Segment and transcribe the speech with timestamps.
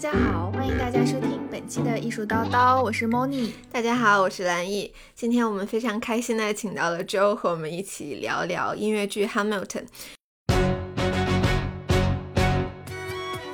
[0.00, 3.50] 家好，欢迎大家收听本期的艺术叨叨，我是 Moni。
[3.70, 4.94] 大家好，我是蓝毅。
[5.14, 9.84] 今天我们非常开心的请到了 Joe 和我们一起聊聊音乐剧《Hamilton》。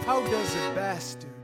[0.06, 1.35] How does a bastard orphan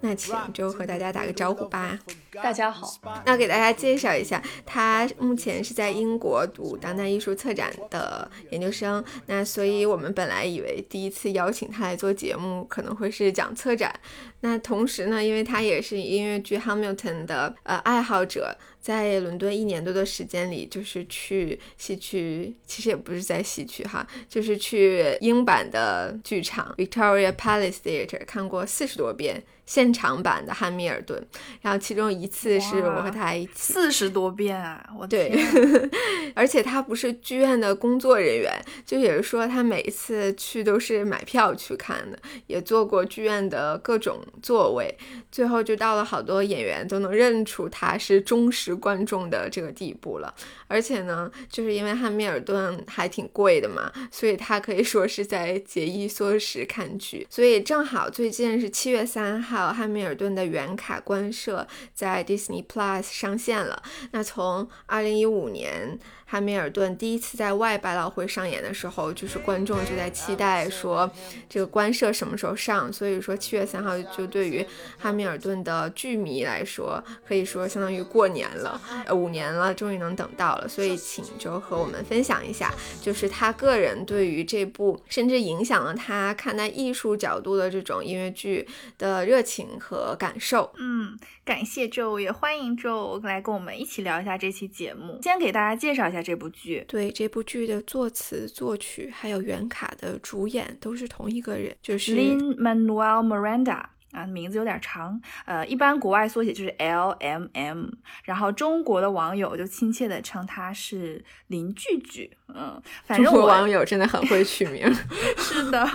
[0.00, 1.96] 那请周和大家打个招呼吧。
[2.32, 2.92] 大家好，
[3.24, 9.04] 那给大家介绍一下，他目前是在英国读当代艺术策展的研究生。
[9.26, 13.94] 那所以我们本来以为第一次邀请他来做节目可能会是讲策展。
[14.40, 18.58] 那同时呢，因为他也是音乐剧《Hamilton》的呃爱好者。
[18.80, 29.42] 在伦敦一年多的时间里，就是去西区，其实也不是在西区哈，就是去英版的剧场 Victoria Palace Theatre 看过四十多遍。
[29.66, 31.16] 现场版的《汉密尔顿》，
[31.60, 34.84] 然后其中一次是我和他一起四十多遍啊！
[34.98, 35.32] 我对
[36.34, 38.52] 而且他不是剧院的工作人员，
[38.84, 44.92] 就也是说他每一次去都是买票去看的，也坐过剧院的各种座位，
[45.30, 50.34] 最后就到了好多演员都能认出他是忠实观众的这个地步了。
[50.66, 59.72] 而且呢，就是因为《汉密尔顿》还挺贵的嘛，所以他可以说是在节衣缩食看剧，所以正好最近是七月三号。
[59.72, 63.82] 汉密尔顿的原卡官摄在 Disney Plus 上线了。
[64.12, 65.98] 那从二零一五年。
[66.30, 71.10] 汉密尔顿第一次在外百老汇上演的时候，就是观众就在期待说
[71.48, 72.92] 这个官摄什么时候上。
[72.92, 74.64] 所以说七月三号就对于
[74.96, 80.68] 汉密尔顿的剧迷来说，可以说相当于过年了，呃五年了，终于能等到了。
[80.68, 90.72] 所以请就和我们分享一下，就是他个人对于这部甚至影响了他看待艺术角度的这种音乐剧的热情和感受。
[90.78, 91.18] 嗯。
[91.42, 95.18] 感谢 Joe，也欢迎 Joe 来跟我们一起聊一下这期节目。
[95.20, 96.84] 先给大家介绍一下这部剧。
[96.88, 103.84] 对，这部剧的作词、作曲还有原卡的主演都是同一个人，就是 Lin Manuel Miranda。
[104.12, 107.86] 啊，名字有点长，呃，一般国外缩写就是 L M M，
[108.24, 114.92] 然后中国的网友就亲切的称他是林聚聚，嗯，反正我网友真的很会取名。
[115.38, 115.88] 是的，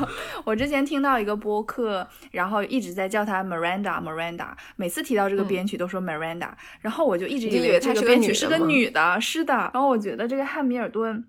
[0.45, 9.53] 我之前听到一个播客，然后一直在叫他 Miranda Miranda，每次提到这个编曲都说 Miranda，然后我就一直以为这个编曲是个女的，是的。
[9.73, 11.25] 然后我觉得这个汉密尔顿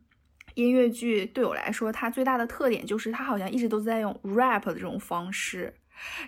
[0.55, 5.75] 音乐剧对我来说，它最大的特点就是它好像一直都在用 rap 的这种方式。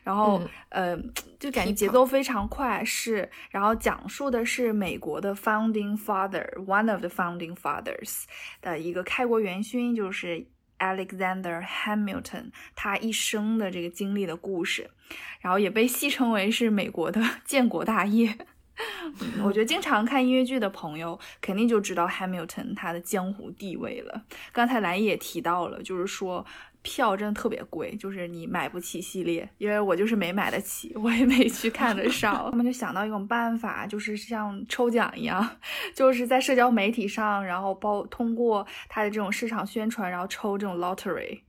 [0.03, 0.97] 然后，呃，
[1.39, 3.31] 就感觉节奏非常快，是。
[3.51, 8.25] 然后讲述的是美国的 founding father，one of the founding fathers
[8.61, 10.47] 的一个开国元勋，就是
[10.79, 14.91] Alexander Hamilton，他一生的这个经历的故事。
[15.41, 18.39] 然后也被戏称为是美国的 建国大业。
[19.43, 24.22] 我觉得经常看音乐剧的朋友肯定就知道 Hamilton 他的江湖地位了。
[24.53, 26.44] 刚才蓝也提到了，就是说。
[26.81, 32.49] 票真的特别贵，就是你买不起系列，因为我就是没买得起，我也没去看得上。
[32.50, 35.47] 他们就想到一种办法，就是像抽奖一样，
[35.93, 41.41] 就是在社交媒体上，然后包通过他的这种市场宣传，然后抽这种 lottery。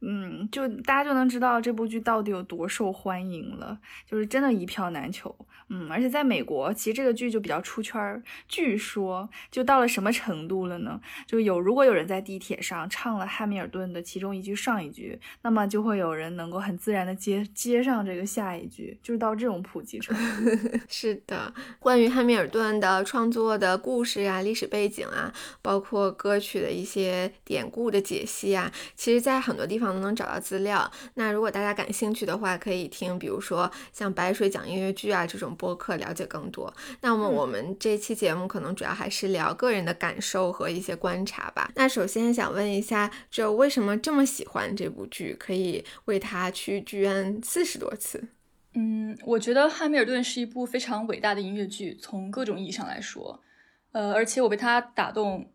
[0.00, 5.34] 嗯，就大家就能知道这部剧到底有多受欢迎了，就是真的一票难求。
[5.70, 8.22] 嗯，而且在美国，其实这个剧就比较出圈儿。
[8.46, 10.98] 据说就到了什么程度了呢？
[11.26, 20.78] 就有如果有人在地铁上唱了汉密尔顿的其中一句上一句，那么就会有人能够很自然的接接上这个下一句，就是到这种普及程度。
[20.88, 30.90] 是的，关于汉密尔顿的创作的故事啊、历史背景啊，包括歌曲的一些典故的解析啊，其实在很多地方都能找到资料。
[31.14, 35.48] 那如果大家感兴趣的话，可以听，比如说像白水讲音乐剧啊这种。
[35.58, 36.72] 播客了解更多。
[37.00, 41.68] 那么我们这期节目可能主要还是聊个人的感受和一些观察吧。
[41.74, 48.28] 那首先想问一下，就为什么这么喜欢这部剧，可以为他去剧院四十多次？
[48.74, 53.42] 嗯，我觉得《汉密尔顿》是一部非常伟大的音乐剧，从各种意义上来说，
[53.90, 55.50] 呃，而且我被它打动，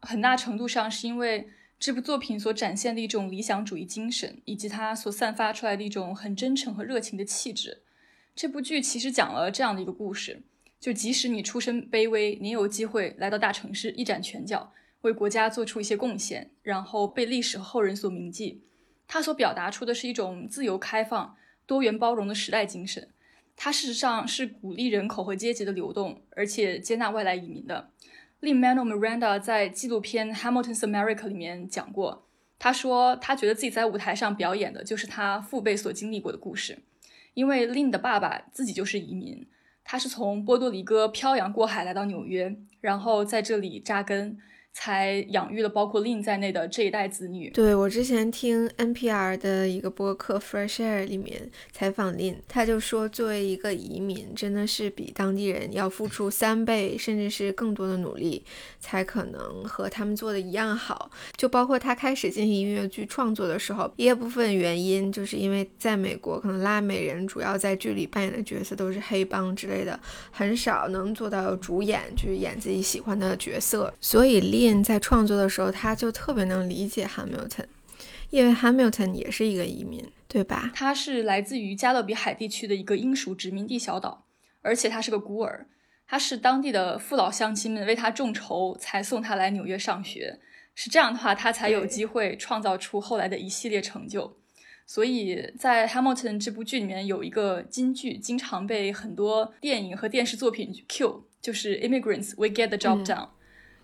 [0.00, 1.48] 很大程度上是因为
[1.78, 7.82] 这部作品所展现的一种理想主义精神，以及它所散发出来的一种很真诚和热情的气质。
[8.34, 10.42] 这部剧其实讲了这样的一个故事：，
[10.80, 14.72] 就即使你出身卑微，你有机会来到大城市一展拳脚，
[15.02, 18.60] 为国家做出一些贡献，然后被历史和后人所铭记。
[19.06, 23.08] 它所表达出的是一种自由开放、多元包容的时代精神。
[23.56, 27.90] 它事实上是鼓励人口和阶级的流动，而且接纳外来移民的。
[28.40, 32.26] Lin-Manuel Miranda 在纪录片《Hamilton's America》里面讲过，
[32.58, 36.78] 他说他觉得自己在舞台上表演的就是他父辈所经历过的故事。
[37.34, 39.46] 因为 Lin 的爸爸自己就是移民，
[39.82, 44.38] 他是从波多黎各漂洋过海来到纽约，然后在这里扎根，
[44.80, 47.50] 才养育了包括 Lin 在内的这一代子女。
[47.50, 58.44] 对我之前听 NPR 的一个播客 Fresh Air 里面采访 Lin，他就说，作为一个移民，真的是比当地人要付出三倍甚至是更多的努力，
[58.78, 61.10] 才可能和他们做的一样好。
[61.36, 69.98] 就包括他开始进行音乐剧创作的时候，一部分原因就是因为在美国，可能拉美人主要在剧里扮演的角色都是黑帮之类的，
[70.30, 74.67] 很少能做到主演，去演自己喜欢的角色，所以 Lin。
[74.82, 77.66] 在创作的时候，他就特别能理解 Hamilton，
[78.30, 80.70] 因为 Hamilton 也是一个移民，对吧？
[80.74, 84.24] 他是来自于加勒比海地区的一个英属殖民地小岛，
[84.62, 85.66] 而且他是个孤儿。
[86.06, 90.38] 他是当地的父老乡亲们为他众筹，才送他来纽约上学。
[90.74, 94.38] 是这样的话，他才有机会创造出后来的一系列成就。
[94.86, 103.28] 所以在 Hamilton 这部剧里面有一个金句，经常被很多电影和电视作品 cue，就是 Immigrants, we get the job done。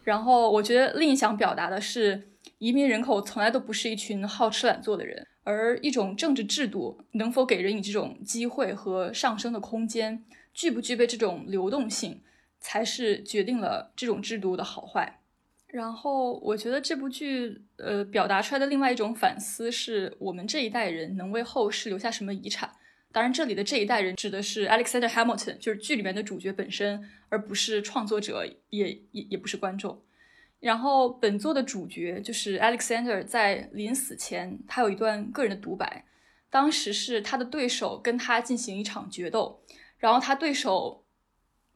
[0.05, 2.29] 然后我觉得另一想表达的是，
[2.59, 10.23] 移民人口从来都不是一群好吃懒做的人，而一种政治制度能否给人以这种机会和上升的空间，
[10.53, 12.21] 具不具备这种流动性，
[12.61, 15.21] 才是决定了这种制度的好坏。
[15.67, 22.71] 然后我觉得这部剧，呃，表达出来的另外一种反思是我们这一代人能为后世留下什么遗产。
[23.15, 30.03] 当然，这里的这一代人指的是 Alexander Hamilton，就是剧里面的主角本身，而不是创作者，也也也不是观众。
[30.59, 36.05] 然后，本作的主角就是 Alexander，在临死前，他有一段个人的独白。
[36.51, 39.63] 当时是他的对手跟他进行一场决斗，
[39.99, 41.07] 然后他对手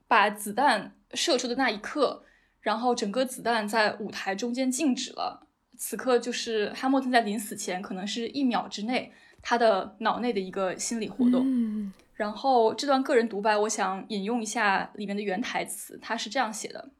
[0.08, 2.24] 把子弹射出的那一刻，
[2.60, 5.46] 然后整个子弹在舞台中间静止了。
[5.76, 9.12] 此刻就是 Hamilton 在临死前，可能是一秒之内。
[9.47, 16.91] 他的脑内的一个心理活动，然后这段个人独白，我想引用一下里面的原台词，他是这样写的：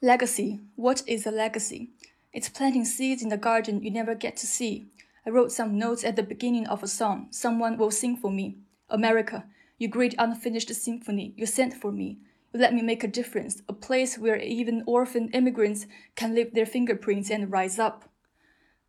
[0.00, 1.90] Legacy, what is a legacy?
[2.32, 4.86] It's planting seeds in the garden you never get to see.
[5.24, 8.56] I wrote some notes at the beginning of a song someone will sing for me.
[8.88, 9.44] America,
[9.78, 12.18] you great unfinished symphony you sent for me.
[12.52, 15.86] You let me make a difference, a place where even orphan immigrants
[16.16, 18.08] can leave their fingerprints and rise up.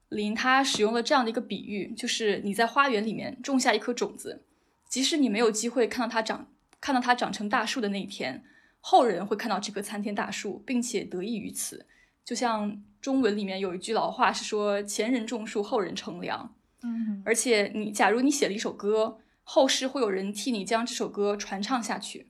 [0.08, 4.44] 林他使用了这样的一个比喻，就是你在花园里面种下一颗种子，
[4.88, 6.48] 即使你没有机会看到它长，
[6.80, 8.44] 看到它长成大树的那一天，
[8.80, 11.86] 后人会看到这棵参天大树，并且得益于此。
[12.24, 16.54] 就像中文里面有一句老话是说“前人种树，后人乘凉”。
[16.82, 22.28] 嗯，而且你假如你写了一首歌，后世会有人替你将这首歌传唱下去。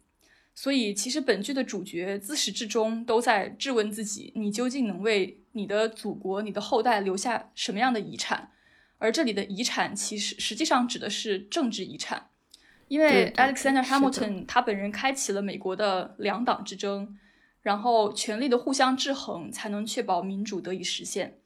[0.58, 8.50] 所以，其实本剧的主角自始至终都在质问自己：你究竟能为你的祖国、你的后代留下什么样的遗产？
[8.96, 12.30] 而这里的遗产，其实实际上指的是政治遗产，
[12.88, 17.18] 因为 Alexander Hamilton 他本人开启了美国的两党之争，
[17.60, 21.38] 然后权力的互相制衡才能确保民主得以实现。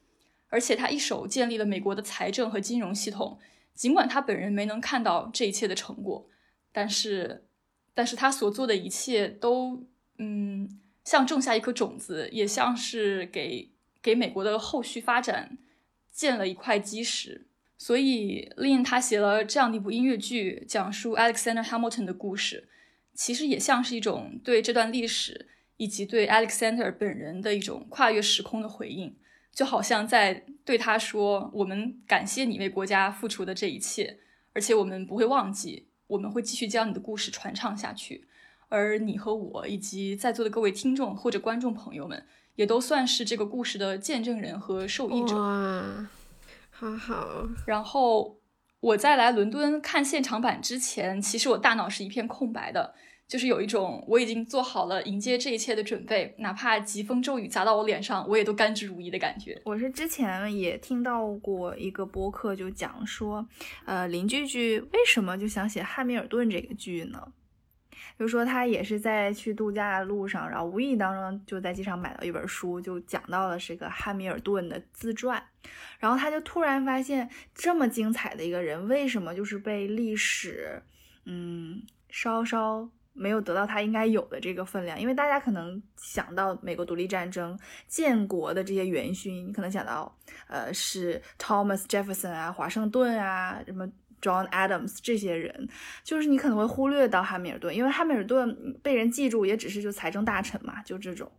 [0.50, 3.40] 而且他一手建立了美国的财政和金融系统，
[3.74, 6.28] 尽管他本人没能看到这一切的成果，
[6.70, 7.48] 但是。
[7.94, 9.84] 但是他所做的一切都，
[10.18, 13.70] 嗯，像种下一颗种子，也像是给
[14.02, 15.58] 给美国的后续发展
[16.12, 17.46] 建了一块基石。
[17.76, 22.68] 所以，Lin 他写了这样的一部音乐剧，讲述 Alexander Hamilton 的故事，
[23.14, 25.48] 其实也像是一种对这段历史
[25.78, 29.16] 以及对 Alexander 本人的一种跨越时空的回应，
[29.54, 34.18] 就好像在对他说：“我们感谢你为国家付出的这一切，
[34.52, 38.26] 而且我们不会忘记。”我们会继续将你的故事传唱下去，
[38.68, 42.26] 而你和我以及在座的各位听众或者观众朋友们，
[42.56, 45.36] 也都算是这个故事的见证人和受益者。
[45.36, 46.08] 哇，
[46.70, 47.48] 好好。
[47.66, 48.38] 然后
[48.80, 52.94] 我在来伦敦看现场版之前，其实我大脑是一片空白的。
[53.30, 59.56] 就是有一种我已经做好了迎接这一切的准备，哪怕疾风骤雨砸到我脸上，我也都甘之如饴的感觉。
[59.64, 63.46] 我是之前也听到过一个播客，就讲说，
[63.84, 67.32] 呃，林句句为什么就想写《汉密尔顿》这个剧呢？
[68.18, 75.40] 就说他也是在去度假的路上，然后无意当中就在机场买到一本书，就讲到了这个汉密尔顿的自传，
[76.00, 80.82] 然后他就突然发现，这么精彩的一个人，为什么就是被历史，
[81.26, 82.90] 嗯，稍稍。
[83.12, 93.86] 没有得到他应该有的这个分量，因为大家可能想到美国独立战争建国的这些元勋，你可能想到，呃，是 Thomas Jefferson 啊、华盛顿啊、什么
[94.22, 95.68] John Adams 这些人，
[96.02, 101.30] 就是你可能会忽略到汉密尔顿，因为汉密尔顿被人记住也只是就财政大臣嘛，就这种，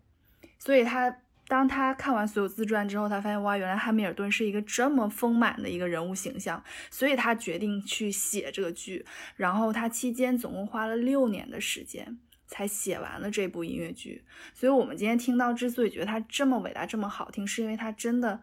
[0.60, 1.16] 所以他。
[1.52, 9.06] 当他看完所有自传之后，他发现哇，原来汉密尔顿是一个这么丰满的一个人物形象，所以他决定去写这个剧。
[9.36, 12.18] 然后他期间总共花了六年的时间
[12.48, 14.24] 才写完了这部音乐剧。
[14.54, 18.42] 所以，我们今天听到之所以觉得他这么伟大、这么好听，是因为他真的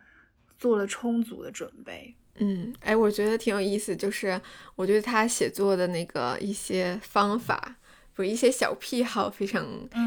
[0.59, 2.15] 做了充足的准备。
[2.41, 4.39] 嗯，哎，我觉得挺有意思，就是
[4.77, 7.78] 我觉得他写作的那个一些方法，
[8.19, 9.65] 不是一些小癖好，非常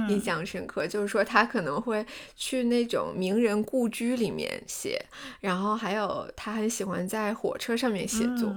[0.10, 0.86] 印象深刻。
[0.86, 5.01] 就是说他可能会去那种名人故居里面写，
[5.39, 8.53] 然后还有他很喜欢在火车上面写作，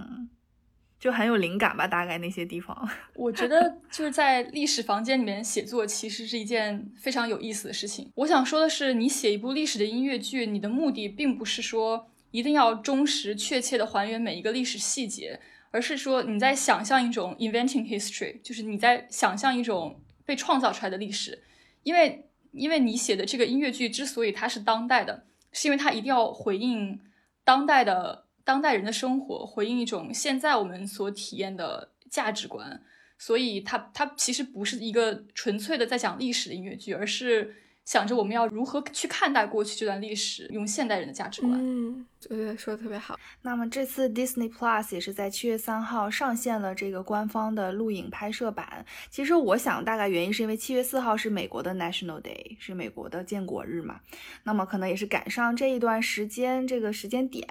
[0.99, 1.87] 就很有灵感吧。
[1.87, 2.77] 大概那些地方，
[3.15, 8.11] 我觉得就是在历史房间里面写作，其实是一件非常有意思的事情。
[8.17, 12.09] 我想说的是，你写一部历史的音乐剧，你的目的并不是说。
[12.35, 15.39] 一定要忠实确切的还原每一个历史细节，
[15.75, 21.43] 而是说你在想象一种 inventing history，就是你在想象一种被创造出来的历史。
[21.83, 27.01] 因为，因为你写的这个音乐剧之所以它是当代的，是因为它一定要回应
[27.43, 32.81] 当代的当代人的生活，回应一种现在我们所体验的价值观。
[33.19, 37.57] 所以，它它其实不是一个纯粹的在讲历史的音乐剧，而是。
[37.85, 41.53] 想着我们要如何去看待过去这段历史，用现代人的价值观。
[41.55, 43.19] 嗯，对，说的特别好。
[43.43, 48.87] 那么这次 Disney Plus 也是在七月三号上线了这个官方的录影拍摄版。
[49.11, 54.01] 其实我想，大概原因是因为七月四号是美国的 National Day，是美国的建国日嘛。
[54.45, 57.47] 那么可能也是赶上这一段时间这个时间点。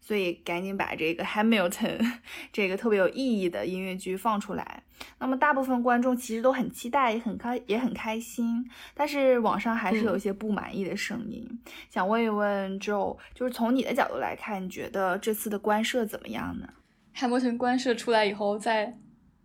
[0.00, 1.98] 所以赶紧把这个 Hamilton
[2.52, 4.83] 这个特别有意义的音乐剧放出来。
[5.18, 8.68] 那么大部分观众其实都很期待，也很开，也很开心。
[8.94, 11.46] 但是网上还是有一些不满意的声音。
[11.90, 16.68] 想问一问 Joe，就是从你的角度来看，你觉得这次的官摄怎么样呢
[17.16, 18.98] ？Hamilton 官摄出来以后，在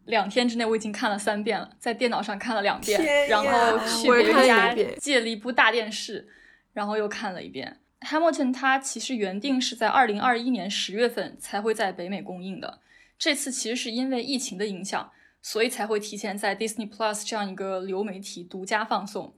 [0.06, 6.28] 两天之内我已经看了三遍了，在电脑上看了两遍，然后去别人家借了一部大电视，
[6.74, 7.80] 然后又看了一遍。
[8.02, 12.80] Hamilton 它其实原定是在二零二一年十月份才会在北美公映的，
[13.18, 19.34] 这次其实是因为疫情的影响，所以才会提前在 Disney Plus 这样一个流媒体独家放送。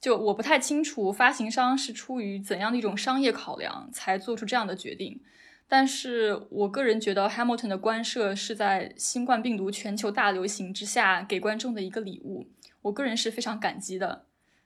[0.00, 5.20] 就我不太清楚发行商是出于怎样的一种商业考量才做出这样的决定，
[5.66, 12.46] 但是我个人觉得 Hamilton 的官摄是在新冠病毒全球大流行之下给观众的一个礼物，
[12.82, 14.24] 我个人是非常感激的。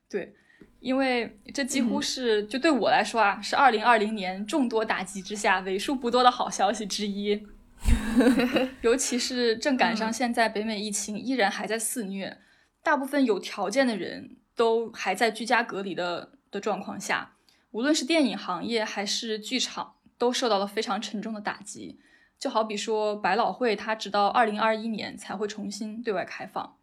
[0.08, 0.34] 对。
[0.80, 7.44] 因为这几乎是就对我来说啊，是二零二零年众多打击之下为数不多的好消息之一。
[8.82, 12.38] 尤其是正赶上现在北美疫情依然还在肆虐，
[12.82, 17.36] 大部分有条件的人都还在居家隔离的的状况下，
[17.70, 22.00] 无论是电影行业还是剧场，都受到了非常沉重的打击。
[22.38, 26.76] 就好比说百老汇，它直到二零二一年才会重新对外开放。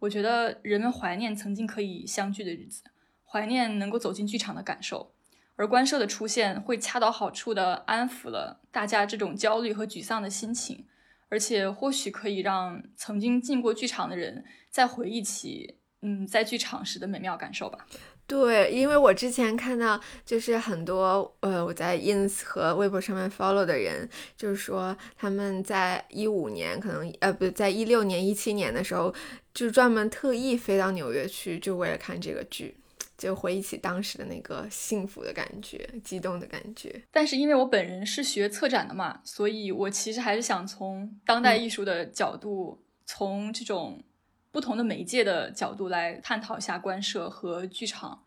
[0.00, 2.82] 我觉得人们怀念曾经可以相聚的日子。
[3.24, 5.11] 怀念能够走进剧场的感受，
[5.62, 10.84] 而官摄的出现会恰到好处的安抚了大家这种焦虑和沮丧的心情，
[11.28, 17.86] 而且或许可以让曾经进过剧场的人再回忆起，嗯，在剧场时的美妙感受吧。
[18.26, 29.14] 对，因为我之前看到就是很多呃我在 ins 和微博上面 follow 的人，就是说他们在一五年可能呃不在一六年一七年的时候，
[29.54, 32.81] 就专门特意飞到纽约去，就为了看这个剧。
[33.22, 37.02] 就回忆起当时的那个幸福的感觉，激动的感觉。
[37.10, 44.02] 但是因为我本人是学策展的嘛，所以我其实还是想从当代艺术的角度，从这种
[44.50, 48.24] 不同的媒介的角度来探讨一下官摄和剧场。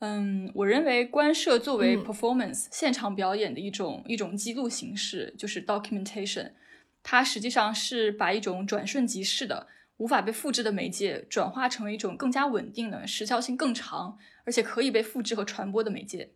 [0.00, 6.52] 嗯，我认为官摄作为 performance 现场表演的一种一种记录形式，就是 documentation，
[7.02, 9.66] 它实际上是把一种转瞬即逝的。
[9.98, 16.30] 无法被复制的媒介转化成为一种更加稳定的、时效性更长，而且可以被复制和传播的媒介。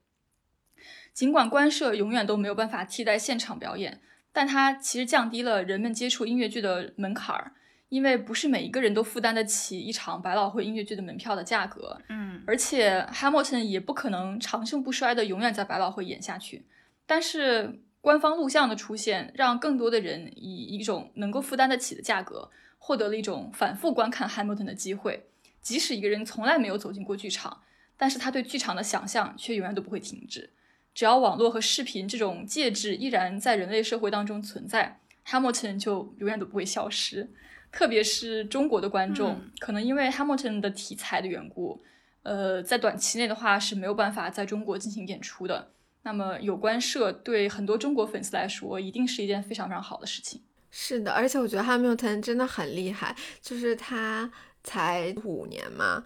[1.12, 4.00] 尽管官摄永远都没有办法替代现场表演，
[4.32, 7.52] 但它其实降低了人们接触音乐剧的门槛儿，
[7.88, 12.00] 因为不是每一个人都负担得起一场百老汇音乐剧的门票的价格。
[12.08, 16.66] 嗯，而且 Hamilton 也不可能长盛不衰的永远在百老汇演下去。
[17.06, 22.50] 但是官方录像的出现，让更多的人以一种能够负担得起的价格。
[22.84, 25.28] 获得了一种反复观看 Hamilton 的机会，
[25.60, 27.62] 即使一个人从来没有走进过剧场，
[27.96, 30.50] 但是他对剧场的想象却永远都不会停止。
[30.92, 37.30] 只要网络和视频这种介质依然在人类社会当中存在，Hamilton 就永远都不会消失。
[37.70, 41.84] 特别是中国的观众，可能因为 Hamilton 的题材的缘故，
[42.24, 45.70] 呃，在短期内的话是没有办法在中国进行演出的。
[46.02, 50.42] 那么有关社对很多中国粉丝来说，一定是一件非常非常好的事情。
[50.74, 54.28] 是的，而且我觉得 Hamilton 真的很厉害，就是他
[54.64, 56.02] 才五年嘛，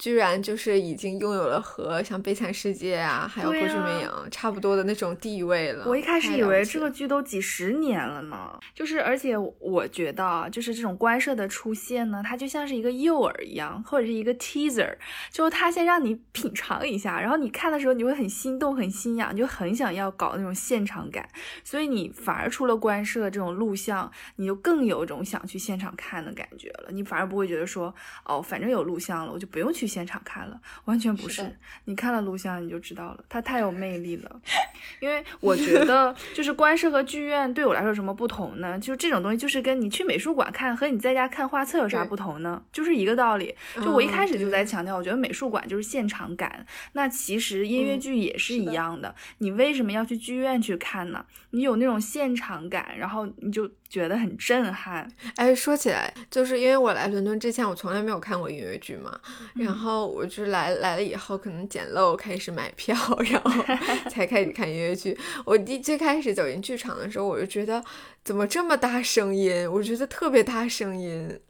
[0.00, 5.84] 居然就是已经拥有了和像《悲惨世界》啊，还有《歌剧魅影》差不多的那种地位了。
[5.86, 14.96] 我一开始以为这个剧都几十年了呢，就是而且我觉得，就是这种官设的出现呢，它就像是一个诱饵一样，或者是一个 teaser，
[15.30, 21.28] 就是它先让你品尝一下，然后你看的时候你会很心动、很心痒，就很想要搞那种现场感，
[21.62, 31.42] 所以你反而出了官设这种录像，你就更有一种想去现场看的感觉了，你反而不会觉得说，哦，反正有录像了，我就不用去现场看了，完全不是。
[31.86, 34.40] 你看了录像你就知道了，它太有魅力了。
[35.00, 38.78] 因为我觉得， 就是官设和剧院对我来说有什么不同呢？
[38.78, 42.62] 就这种东西，就是跟你去美术馆看和你在家看画册有啥不同呢？
[42.72, 43.54] 就是一个道理。
[43.76, 49.14] 就我一开始就在强调，我觉得美术馆就是现场感，那其实音乐剧也是一样的。
[49.38, 51.24] 你为什么要去剧院去看呢？
[51.50, 53.70] 你有那种现场感，然后你就。
[53.90, 59.20] 觉得很震撼，哎，说起来，就是因为我来伦敦之前，我从来没有看过音乐剧嘛，
[59.54, 62.96] 然后我就来来了以后，可能捡漏开始买票，
[63.28, 63.64] 然后
[64.08, 65.18] 才开始看音乐剧。
[65.44, 67.84] 我第最开始走进剧场的时候，我就觉得
[68.22, 71.40] 怎么这么大声音，我觉得特别大声音，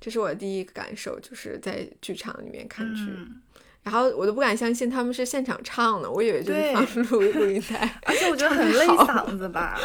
[0.00, 3.02] 这是我第一个感受，就是在剧场里面看剧，
[3.82, 9.78] 然后我都不敢相信他们是现场唱的，我以为就是放 录录音带，而且我觉得很累嗓子吧。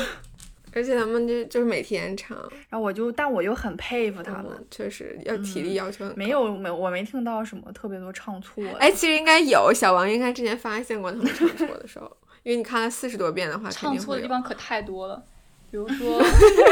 [0.75, 8.61] 而且他们就就是每天唱，然后我就，但我又很佩服他们，确实要体力要求很没有没我没听到什么特别多唱错。
[8.77, 12.05] 哎，其实应该有，小王应该之前发现过他们唱错的时候，
[12.43, 15.23] 因为你看了四十多遍的话，唱错的地方可太多了。
[15.71, 16.21] 比如说，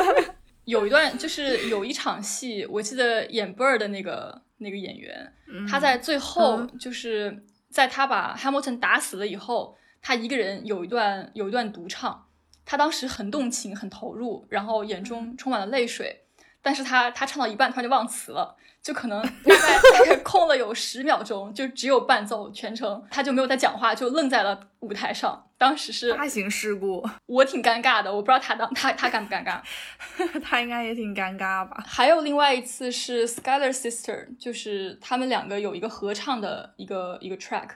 [0.65, 5.33] 有一段就是有一场戏，我记得演 Bird 的那个那个演员，
[5.65, 12.25] 他在最后就是在他把 Hamilton 打死了以后，他一个人有一段有一段独唱。
[12.65, 16.21] 他当时很动情，很投入，然后眼中充满了泪水。
[16.65, 25.45] 但是他他唱到一半，突然就忘词了，就可能 大概大概空了有十秒钟，就只有伴奏，全程他就没有在讲话，就愣在了舞台上。
[25.57, 29.61] 当时是大型事故，我挺尴尬的，我不知道他当他他尴不尴尬，
[30.41, 31.83] 他应该也挺尴尬吧。
[31.85, 37.71] 还有另外一次是 Skylar Sister，就是他们两个有一个合唱的一个一个 track，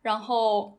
[0.00, 0.77] 然后。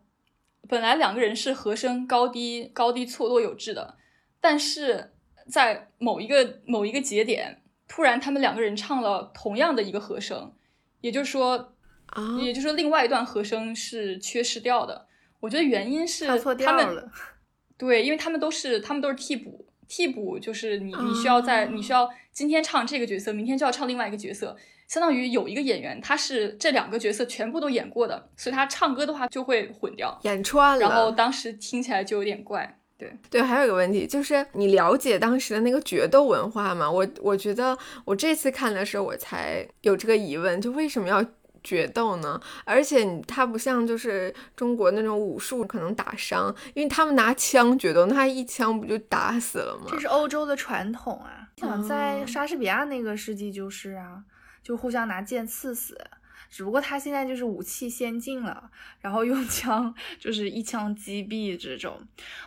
[0.70, 3.98] 本来两个人是和声高低高低错落有致的，
[4.40, 5.14] 但是
[5.50, 10.54] 在某一个某一个节点，突然他们两个人唱了同样的一个和声，
[11.02, 11.74] 也就是说，
[12.06, 15.08] 啊，也就是说另外一段和声是缺失掉的。
[15.40, 17.10] 我觉得原因是他们，
[17.76, 24.56] 对，因为他们都是他们都是替补，替补就是你你需要在你需要今天唱这个角色，明天就要唱另外一个角色。
[24.90, 30.82] 相当于有一个演员，他是这两个角色全部都演过的，所以他唱歌的话就会混掉，演串了。
[30.82, 32.76] 然后当时听起来就有点怪。
[32.98, 36.90] 对对，还有一个问题就是，你了解当时的那个决斗文化吗？
[36.90, 41.24] 我我觉得我这次看的时候，我才有这个疑问，就为什么要
[41.64, 42.42] 决斗呢？
[42.66, 49.86] 而且他不像就是中国那种武术可能打伤，因为他们拿枪决斗，那一枪不就打死了吗？
[49.92, 54.24] 这是欧洲的传统啊，想在莎士比亚那个世纪就是啊。
[54.70, 56.00] 就互相拿剑刺死，
[56.48, 58.70] 只不过他现在就是武器先进了，
[59.02, 62.00] 然后用枪 就是一枪击毙这种。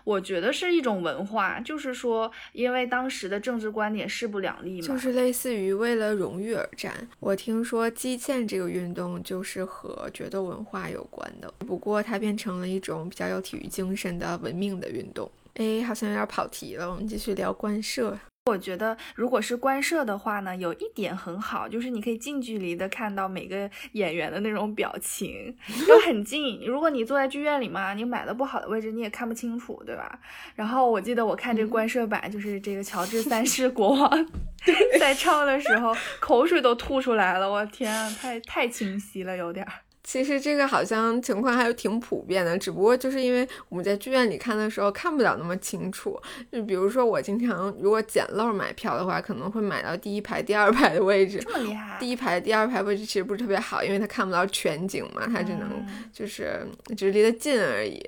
[0.05, 6.95] 我觉得是一种文化，就是说，因为当时的政治观点势不两立嘛，就是类似于为了荣誉而战。
[7.19, 15.29] 我听说击剑这个运动就是和决斗文化有关的，不过它变成了一种比较有体育精神的文明的运动。
[15.55, 18.17] 哎，好像有点跑题了，我们继续聊官社。
[18.47, 26.61] 我觉得，如果是官摄的话呢，有一点很好，就是你可以近距离的看到每个演员的那种表情，就很近。
[26.67, 30.19] 如果你坐在剧院里嘛，你买的不好的位置，你也看不清楚，对吧？
[30.57, 34.27] 然后我记得我看这个官摄版，就是这个乔治三世国王
[34.99, 39.73] 在唱的时候，口水都吐出来了，我天，啊太太清晰了，有点儿。
[40.05, 46.21] 其实这个好像情况还是挺普遍的，只不过就是因为我们在剧院里看的时候看不了那么清楚。
[46.51, 51.39] 就比如说我经常如果捡漏买票的话，可能会买到第一排、第二排的位置。
[51.39, 51.99] 这么厉害！
[52.01, 55.71] 第一排、第二排位置其实不是特别好，因为他看不到全景嘛，他只能
[56.13, 58.05] 就是只是离得近而已。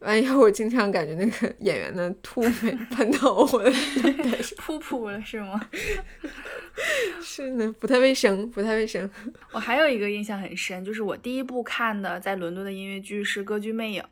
[0.00, 3.70] 完以后我经常感觉那个演员的吐没 喷到我的
[4.60, 5.58] 噗噗了是吗？
[7.22, 9.08] 是呢，不太卫生，不太卫生。
[9.50, 14.02] 我还有一个印象很深，就是我第一一部看的在伦敦的音乐剧是《歌剧魅影》，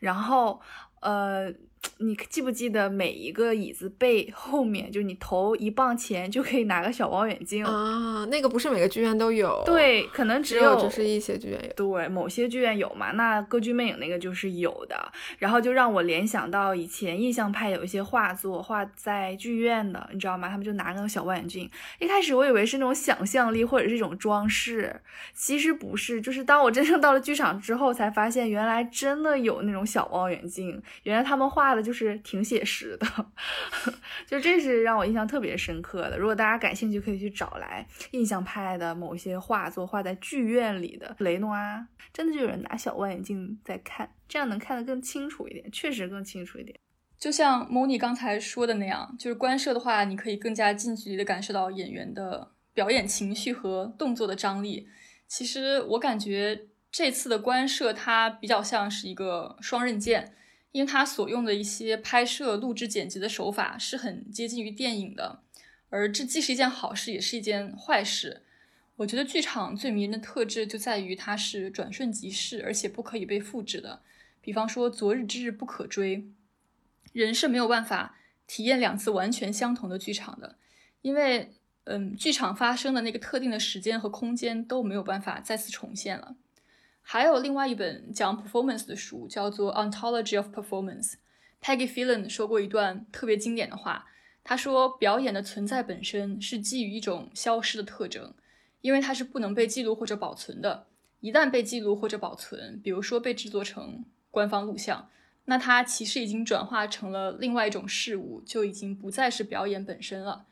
[0.00, 0.60] 然后
[1.00, 1.52] 呃。
[1.98, 8.24] 你记不记得每一个椅子背后面，就是你投一磅钱就可以拿个小望远镜啊？
[8.26, 13.12] 那个不是每个剧院都有，对，可能只有就是一些剧院有，对，某些剧院有嘛？
[13.12, 20.48] 那歌剧魅影那个就是有的，然后就让我联想到以前印象派有一些画作画在剧院的，你知道吗？
[20.48, 25.00] 他们就拿那个小望远镜，一开始我以为是那种想象力或者是一种装饰，
[25.34, 33.06] 其实不是，就是当我真正到了剧场之后才发现，原来真的有那种小望远镜，原来他们画就是挺写实的，
[34.26, 36.18] 就这是让我印象特别深刻的。
[36.18, 46.78] 如果大家感兴趣，可以去找来印象派的某些画作画在剧院里的雷诺啊，真的就有人拿小望远镜在看，这样能看得更清楚一点，确实更清楚一点。
[47.18, 54.88] 就像 Moni 刚才说的那样，就是观摄的话，你可以更加近距离的感受到演员的表演情绪和动作的张力。
[55.26, 60.34] 其实我感觉这次的观摄它比较像是一个双刃剑。
[60.72, 65.42] 因为他所用的一些拍摄、录制、剪辑的手法是很接近于电影的，
[65.88, 68.42] 而这既是一件好事，也是一件坏事。
[68.96, 74.02] 我觉得剧场最迷人的特质就在于它是转瞬即逝，而且不可以被复制的。
[74.40, 76.28] 比方说“昨日之日不可追”，
[77.12, 80.56] 人是没有办法体验两次完全相同的剧场的，
[81.02, 81.52] 因为，
[81.84, 86.36] 嗯，剧场发生的那个特定的时间和空间都没有办法再次重现了。
[87.10, 91.12] 还有另外一本讲 performance 的书，叫做《Ontology of Performance》。
[91.62, 94.04] Peggy Phelan 说过一段特别经典的话，
[94.44, 98.34] 他说：“表演的存在本身是基于一种消失的特征，
[98.82, 100.86] 因为它是不能被记录或者保存的。
[101.20, 105.08] 一旦被记录或者保存，比如说被制作成官方录像，
[105.46, 110.44] 那它其实已经转化成了另外一种事物，就已经不再是表演本身了。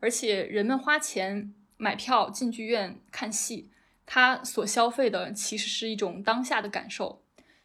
[0.00, 3.68] 而且人们花钱买票进剧院看戏。”
[4.10, 7.20] 他所消费的其实是一种当下的感受，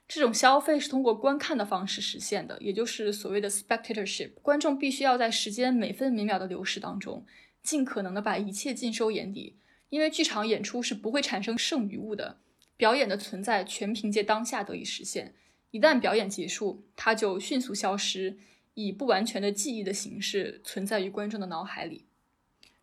[0.09, 4.33] 这种消费是通过观看的方式实现的，也就是所谓的 spectatorship。
[4.41, 7.25] 观众必须要在时间每分每秒的流逝当中，
[7.61, 9.55] 尽可能的把一切尽收眼底，
[9.87, 12.39] 因为剧场演出是不会产生剩余物的，
[12.75, 15.33] 表演的存在全凭借当下得以实现。
[15.71, 18.37] 一旦表演结束，它就迅速消失，
[18.73, 22.03] 以不完全的记忆的形式存在于观众的脑海里。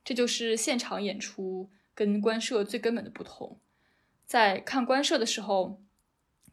[0.02, 1.68] 这就是现场演出。
[2.00, 3.58] 跟观摄最根本的不同，
[4.24, 5.82] 在看观摄的时候，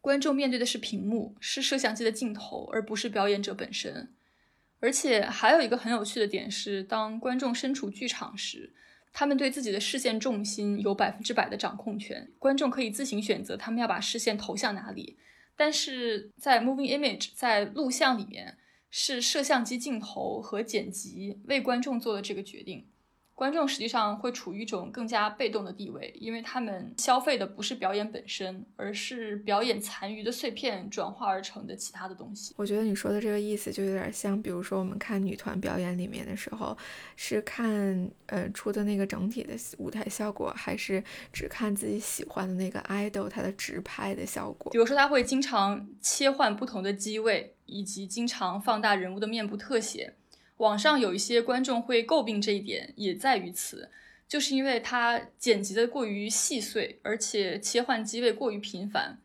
[0.01, 4.11] 观众面对的是屏幕，是摄像机的镜头，而不是表演者本身。
[4.81, 8.73] 而且还有一个很有趣的点是，当观众身处剧场时，
[9.13, 15.17] 他们对自己的视线重心有百分之百的掌控权，观众可以自行选择他们要把视线投向哪里。
[15.55, 18.57] 但是在 moving image，在录像里面，
[18.89, 22.85] 是摄像机镜头和剪辑为观众做的这个决定。
[23.37, 32.55] 观众实际上会处于一种更加被动的地位，因为他们消费的不是表演本身，而是表演残余的碎片转化而成的其他的东西。
[32.57, 36.75] 我觉得你说的这个意思就有点像，比如说我们看女团表演里面的时候，
[37.15, 44.71] 是看呃出的那个整体的舞台效果，还是只看自己喜欢的那个 idol 它的直拍的效果？
[44.71, 50.15] 比如说他会经常切换不同的机位，以及经常放大人物的面部特写。
[50.57, 53.89] 网上有一些观众会诟病这一点，也在于此，
[54.27, 59.19] 就是因为它剪辑的过于细碎，而且切换机位过于频繁，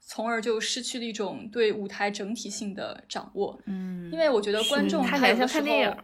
[0.00, 3.58] 从而就失去了一种对舞台整体性的掌握。
[3.64, 5.96] 嗯，因为我觉得观众他有的时候，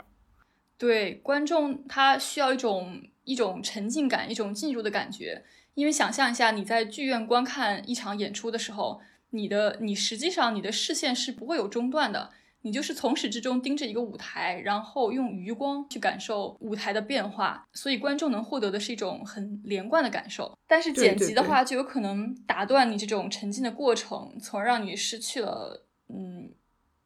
[0.77, 5.45] 对观众他需要一种一种沉浸感，一种进入的感觉。
[5.75, 12.33] 因为想象一下，你在剧院观看一场演出的时候，你的你实际上你的视线是不会有中断的。
[12.63, 20.57] 你就是从始至终盯着一个舞台，然后用余光去感受舞台的变化，所以观众能获得的是一种很连贯的感受。
[20.67, 26.51] 但是剪辑的话，就有可能打断你这种沉浸的过程，从而让你失去了嗯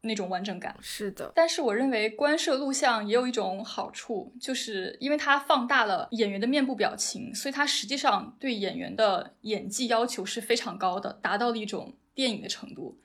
[0.02, 0.76] 那种完整感。
[0.80, 1.32] 是的。
[1.34, 13.00] 但是我认为观摄录像也有一种好处，就是因为它放大了演员的面部表情，所以它实际上对演员的演技要求是非常高的，达到了一种电影的程度。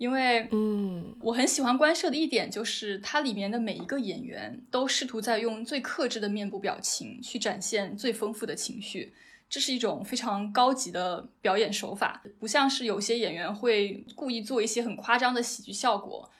[0.00, 9.12] 因为，嗯，我很喜欢官摄的一点就是，它里面的每一个演员都试图在用最克制的面部表情去展现最丰富的情绪，
[9.46, 16.30] 这是一种非常高级的表演手法，不像是有些演员会故意做一些很夸张的喜剧效果。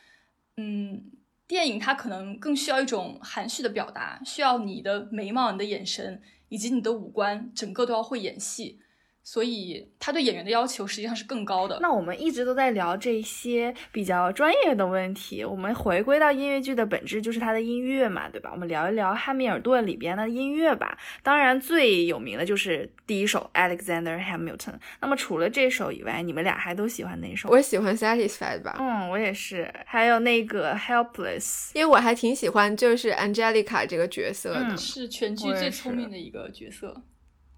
[0.56, 1.10] 嗯，
[1.46, 8.80] 电影它可能更需要一种含蓄的表达，需要你的眉毛、你的眼神以及你的五官整个都要会演戏。
[9.22, 11.78] 所以他对演员的要求实际上是更高的。
[11.80, 18.50] 那我们一直都在聊这些比较专业的问题，我们回归到音乐剧的本质，就是它的音乐嘛，对吧？
[18.52, 20.98] 我们聊一聊《汉密尔顿》里边的音乐吧。
[21.22, 24.56] 当然最有名的就是第一首《Alexander Hamilton》。
[25.00, 27.48] 那么除了这首以外，你们俩还都喜欢哪首？
[27.50, 28.76] 我喜欢《Satisfied》吧。
[28.80, 29.72] 嗯，我也是。
[29.86, 37.02] 还有那个《Helpless》，因为我还挺喜欢就是 Angelica 这个角色的，是全剧最聪明的一个角色。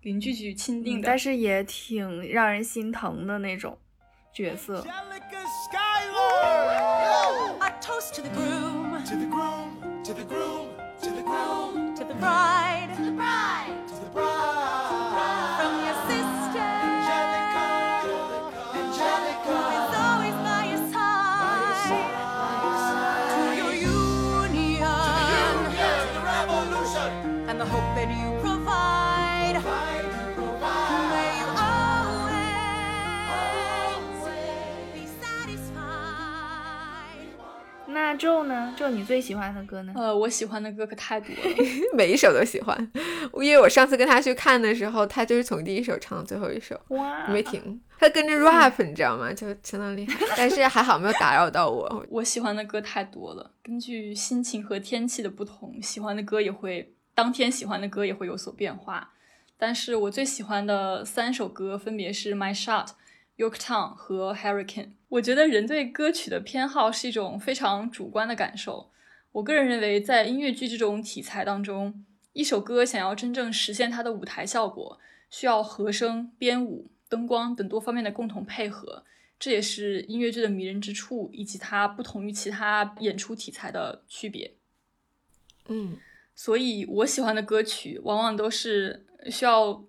[0.03, 3.79] 邻居局钦定的，但是也挺让人心疼的那种
[4.35, 4.85] 角色。
[38.13, 39.93] 那 Joe 呢？Joe 你最喜欢的歌呢？
[39.97, 41.57] 呃，我喜欢的歌可太多了，
[41.97, 42.93] 每一首都喜欢。
[43.41, 47.81] 因为我上次跟他去看的时候，他就是从第一首唱到最后一首，哇，没停。
[47.99, 49.33] 他跟着 rap，你知道吗？
[49.33, 50.15] 就相当厉害。
[50.37, 52.05] 但是还好没有打扰到我。
[52.11, 59.13] 我喜欢的歌太多了，根据心情和天气的不同，喜欢的歌也会当天喜欢的歌也会有所变化。
[59.57, 62.89] 但是我最喜欢的三首歌分别是 My Shot。
[63.37, 68.91] Yorktown 和 Hurricane，我觉得人对歌曲的偏好是一种非常主观的感受。
[69.33, 79.05] 我个人认为，在音乐剧这种题材当中，一首歌想要真正实现它的舞台效果，需要和声、编舞、灯光等多方面的共同配合。
[79.39, 84.55] 这也是音乐剧的迷人之处，以及它不同于其他演出题材的区别。
[85.67, 85.97] 嗯，
[86.35, 89.83] 所以我喜欢的歌曲往往都是需要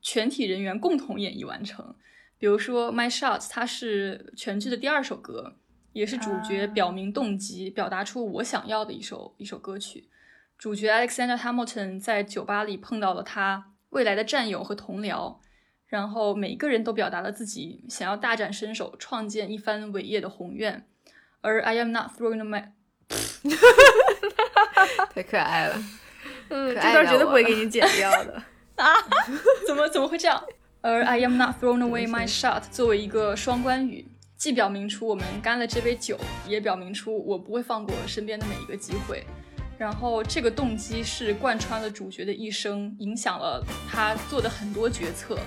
[0.00, 1.94] 全体人员共同演绎完成。
[2.42, 5.54] 比如说《My Shot》，它是全剧的第二首歌，
[5.92, 10.08] 也是主角表明动机、表达出我想要的一首一首歌曲。
[10.58, 15.36] 主角 Alexander Hamilton 在酒吧里碰到了他未来的战友和同僚，
[15.86, 20.84] 然后每个人都表达了自己想要大展身手、创建一番伟业的宏愿。
[21.42, 22.70] 而 I am not throwing away，
[25.14, 25.80] 太可爱了，
[26.48, 28.42] 嗯，这段绝对不会给你剪掉的
[28.82, 28.92] 啊！
[29.64, 30.44] 怎么怎么会这样？
[30.84, 34.04] 而 I am not throwing away my shot 作为一个双关语，
[34.36, 36.18] 既表明出我们干了这杯酒，
[36.48, 39.24] 也表明出我不会放过身边的每一个机会。
[39.78, 45.38] 然后这个动机是贯穿了主角的一生，影响了他做的很多决策，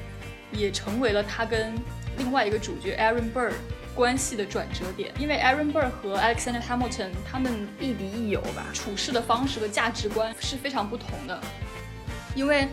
[0.54, 1.76] 也成为了他跟
[2.18, 3.52] 另外一个主角 Aaron Burr
[3.94, 5.12] 关系的转折点。
[5.20, 11.38] 因为 Aaron Burr 和 Alexander Hamilton 他们亦敌亦友吧，处事的方式和价值观是非常不同的，
[12.34, 12.70] 因为。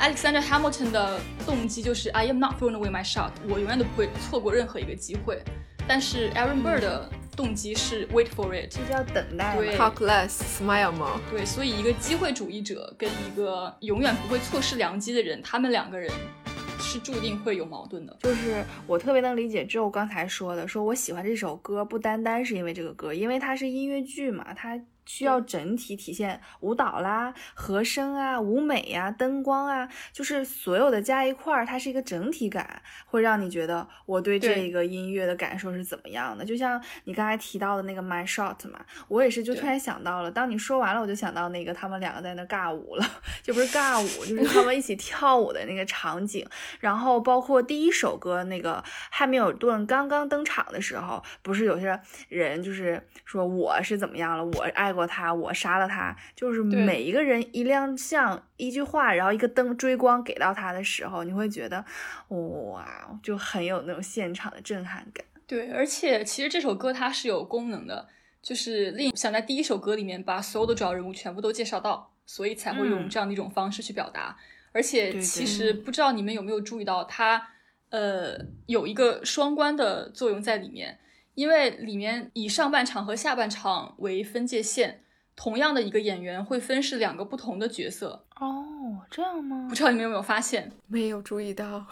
[0.00, 5.42] Alexander Hamilton 的动机就是 I am not throwing away my shot，我永远都不会错过任何一个机会。
[5.86, 9.56] 但是 Aaron Burr 的动机是 wait for it，这叫等待。
[9.56, 11.18] 对，talk less，smile more。
[11.30, 16.10] 对，所以一个机会主义者跟一个永远不会错失良机的人，他们两个人
[16.80, 18.16] 是注定会有矛盾的。
[18.20, 24.78] 就是我特别能理解 Joe 刚才说的，说我喜欢这首歌不单单是因为这个歌，因为它是音乐剧嘛，它。
[25.04, 36.44] 需要整体体现舞蹈啦、和声啊、舞美呀、灯光啊，就是所有的加一块儿，它是一个整体感，会让你觉得我对这一个音乐的感受是怎么样的。
[36.44, 43.04] 就像你刚才提到的那个 My Shot 嘛，我也是就突然想到了，当你说完了，我就想到那个他们两个在那尬舞了，
[43.42, 46.46] 就不是尬舞，就是他们一起跳舞的那个场景。
[46.80, 54.93] 然后包括第一首歌那个汉密尔顿刚刚登场的时候，不是有些人就是说我是怎么样了，我爱。
[54.94, 61.84] 过他，我杀了他，就是每一个人一亮相，一句话，然后一个灯追光给到他的时候，你会觉得
[62.28, 65.24] 哇，就很有那种现场的震撼感。
[65.46, 68.08] 对，而且其实这首歌它是有功能的，
[68.40, 74.36] 就是令想在第一首歌里面把所有的主要人物全部都介绍到，所以才会用这样的一种方式去表达。
[74.72, 77.48] 而且其实不知道你们有没有注意到，它
[77.90, 80.98] 呃有一个双关的作用在里面。
[81.34, 85.02] 因为里面以上半场和下半场为分界线，
[85.36, 88.24] 同样的一个演员会分饰两个不同的角色。
[88.40, 89.66] 哦，这样吗？
[89.68, 90.70] 不知道你们有没有发现？
[90.88, 91.86] 没有注意到。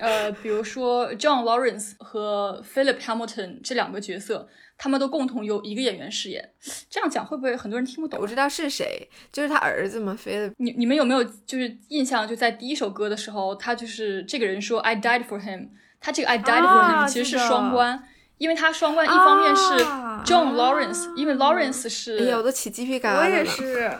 [0.00, 6.50] 呃，比如说 John Lawrence 和 Philip Hamilton 这两个角色，他们都共同由一个演员饰演。
[6.90, 8.20] 这样讲会不会很多人听不懂？
[8.20, 10.52] 我知道是谁，就是他儿子嘛，Philip。
[10.58, 12.28] 你你们有没有就是印象？
[12.28, 15.68] 就在第一首歌的时候，他就是这个人说 I died for him，
[16.00, 18.04] 他这个 I died for him 其实是双关。
[18.42, 19.84] 因为他双冠，一方面是
[20.24, 23.20] John Lawrence，因为 Lawrence 是，哎呀，我都起鸡皮疙瘩了。
[23.20, 23.96] 我也是，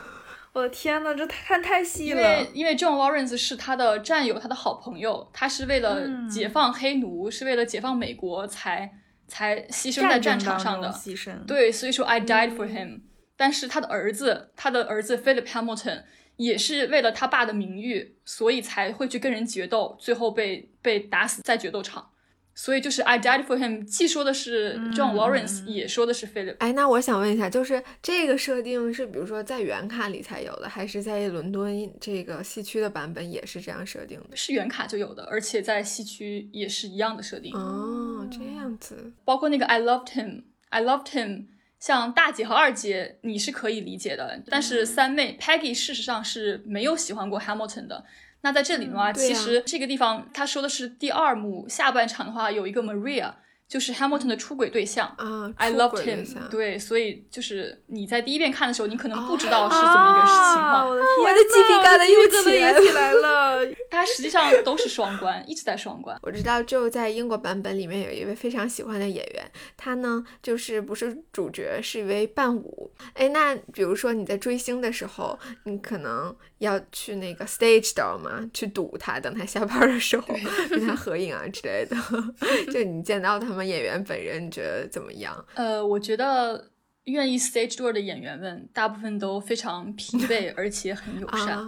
[0.53, 2.21] 我的天呐，这看太细了。
[2.21, 5.97] 因为因为 John Lawrence 是他的战友，他的好朋友，他是为了
[6.29, 8.93] 解放黑奴，是为了解放美国才
[9.29, 10.89] 才牺牲在战场上的。
[10.91, 11.31] 牺牲。
[11.47, 13.03] 对，所以说 I died for him。
[13.37, 16.03] 但是他的儿子，他的儿子 Philip Hamilton
[16.35, 22.09] 也是为了他爸的名誉，所以才会去跟人决斗，最后被被打死在决斗场。
[22.55, 26.57] 所以就是 I died for him，既说的是 John Lawrence，也说的是 Philip。
[26.59, 34.37] 哎，那我想问一下，就是这个设定是比如说在原卡里才有的，还是在伦敦这个西区的版本也是这样设定的？
[34.37, 37.55] 是原卡就有的，而且在西区也是一样的设定。
[37.57, 39.13] 哦，这样子。
[39.25, 41.47] 包括那个 I loved him，I loved him，
[41.81, 48.05] 像大姐和二姐你是可以理解的，但是三妹 Peggy 事实上是没有喜欢过 Hamilton 的。
[48.43, 53.33] 那在这里的话，其实这个地方他说的是第二幕下半场的话，有一个 Maria。
[53.69, 56.27] 就是 Hamilton 的出轨对象啊，I loved him。
[56.51, 60.91] 对，所以就是你在第一遍看的时候，你可能不知道是怎么一个情况。
[60.91, 62.29] 我的鸡皮疙瘩又
[62.85, 63.65] 起来了。
[63.93, 66.19] 它实际上都是双关，一直在双关。
[66.23, 72.93] 我知道，就在英国版本里面有一位非常喜欢的演员，他呢就是不是主角，是一位伴舞。
[73.15, 80.35] 哎，那比如说你在追星的时候，你可能要去那个 stage door 嘛，去堵他，等他下班的时候
[80.69, 81.97] 跟他合影啊之类的。
[82.73, 83.63] 就你见到他们。
[83.63, 85.47] 演员本人你觉得怎么样？
[85.55, 86.72] 呃，我觉得
[87.05, 91.59] 愿意 stage door 的演员们大部分都非常疲惫， 而且很友善。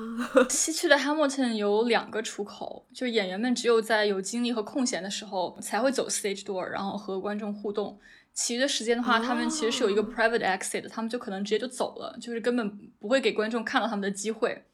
[0.48, 7.98] 西区的 Hamilton 有两个出口，就是演员们只有在有精力和空闲的时候才会走 stage door，然后和观众互动。
[8.32, 12.68] 其余的时间的话，他们其实是有一个 private exit，他们就可能直接就走了，就是根本
[12.98, 14.64] 不会给观众看到他们的机会。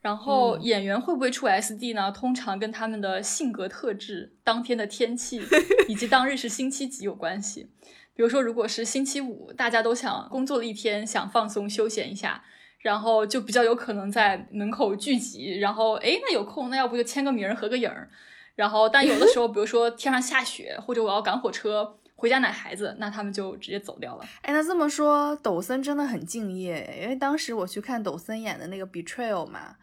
[0.00, 2.12] 然后演员会不会出 SD 呢？
[2.12, 5.42] 通常跟他们的性格特质、当天的天气
[5.88, 7.68] 以及当日是星期几有关系。
[8.16, 12.42] 比如说，如果是星期五，大家都想工作了一天，想放松休闲一下，
[12.78, 15.58] 然后就比较有可能在门口聚集。
[15.58, 18.08] 然后，哎，那有空，那要不就签个名、合个影儿。
[18.54, 24.24] 然后，但有的时候，比如说天上下雪，或者我要赶火车回家奶孩子，那他们就直接走掉了。
[24.40, 29.76] 哎，那这么说，抖森真的很敬业，因为当时我去看抖森演的那个《Betrayal》嘛。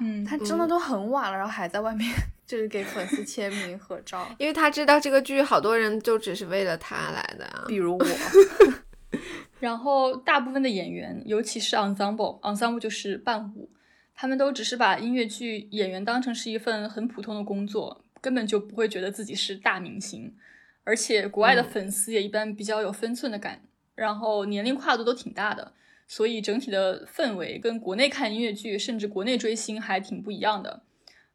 [0.00, 2.10] 嗯，他真的都很晚了，然后还在外面
[2.46, 8.06] 就是给粉丝签名合照， 因为他知道这个剧好多人就只是为了他来的，比如我。
[9.60, 13.70] 然后大部分的演员，尤其是 ensemble，ensemble 就是伴舞，
[14.14, 20.34] 他们都只是把音乐剧演员当成是一份很普通的工作，根本就不会觉得自己是大明星。
[20.82, 23.60] 而且国外的粉丝也一般比较有分寸的感，
[23.94, 25.72] 然后年龄跨度都挺大的。
[26.14, 30.82] 所以整体的氛围跟国内看音乐剧，甚至国内追星还挺不一样的。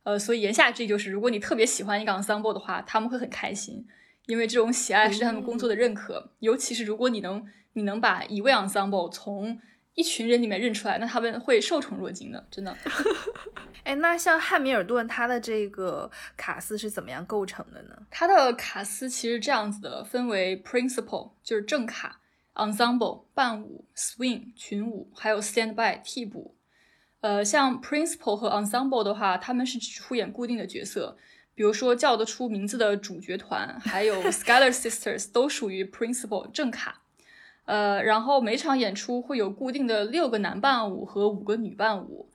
[0.04, 3.88] 呃，所以言下之意就是，如果你特别喜欢一个 ensemble 的话，他们会很开心，
[4.28, 6.30] 因为这种喜爱是他们工作的认可。
[6.42, 9.60] 尤其是如果你能你能把一位 ensemble 从
[9.96, 12.78] 一群人里面认出来，那他们会受宠若惊的，真的。
[13.84, 17.98] 哎，那像汉密尔顿他的这个卡司是怎么样构成的呢？
[18.12, 22.20] 他的卡司其实这样子的，分为 principal 就是正卡。
[22.58, 26.56] Ensemble 伴舞、Swing 群舞，还有 Standby 替补。
[27.22, 31.18] 呃，像 Principal 和 Ensemble 的话，他们是只出演固定的角色，
[31.56, 37.02] 比如说叫得出名字的主角团，还有 Skylar Sisters 都属于 Principal 正卡。
[37.66, 42.30] 呃，然后每场演出会有固定的六个男伴舞和五个女伴舞，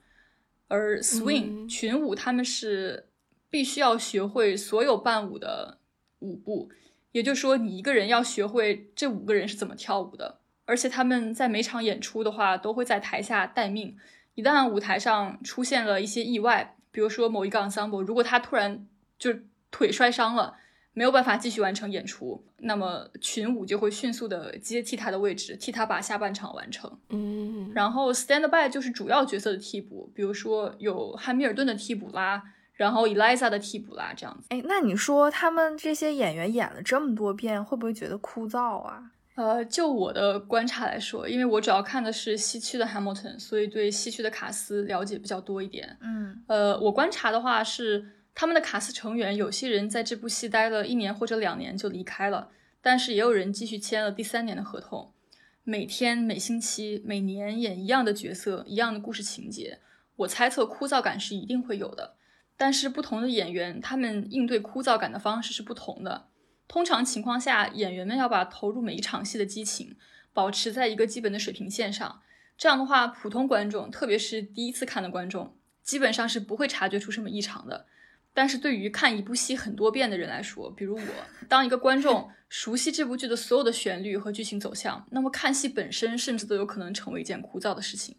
[0.67, 3.09] 而 Swing 群舞他们是
[3.49, 5.79] 必须要学会所有伴舞的
[6.19, 6.69] 舞步。
[7.13, 13.95] 也就是说，你一个人要学会这五个人是怎么跳舞的，而且他们在每场演出的话，都会在台下待命。
[14.35, 19.31] 一旦舞台上出现了一些意外，比如说某一个 ensemble 如果他突然就
[19.69, 20.55] 腿摔伤了，
[20.93, 26.99] 没有办法继续完成演出，那么群舞就会迅速的接替他的位置，替他把下半场完成。
[27.09, 32.41] 嗯，然后 stand by 就是主要角色的替补，比如说有汉密尔顿的替补啦。
[32.73, 34.47] 然后 Eliza 的替补啦，这样子。
[34.49, 39.11] 哎，那你说他们这些演员演了这么多遍，会不会觉得枯燥啊？
[39.35, 45.97] 呃，就我的观察来说，因为我主要看的是西区的 Hamilton，所以对西区的卡斯了解比较多一点。
[46.01, 48.05] 嗯，呃，我观察的话是，
[48.35, 52.49] 他们的卡斯成员有些人在这部戏待了一年或者两年就离开了，
[52.81, 55.11] 但是也有人继续签了第三年的合同，
[55.63, 59.79] 每天、每星期、每年演一样的角色，一样的故事情节。
[60.17, 62.13] 我猜测枯燥感是一定会有的。
[62.55, 66.27] 但是不同的演员，他们应对枯燥感的方式是不同的。
[66.67, 69.95] 通常情况下，演员们要把投入每一场戏的激情
[70.33, 72.21] 保持在一个基本的水平线上。
[72.57, 77.85] 这样的话，普通观众，特别是第一次看的观众，基本上是不会察觉出什么异常的。
[78.33, 81.01] 但是对于看一部戏很多遍的人来说，比如我，
[81.47, 88.15] 当一个观众 熟悉这部剧的所有的旋律和剧情走向，那么看戏本身甚至都有可能成为一件枯燥的事情。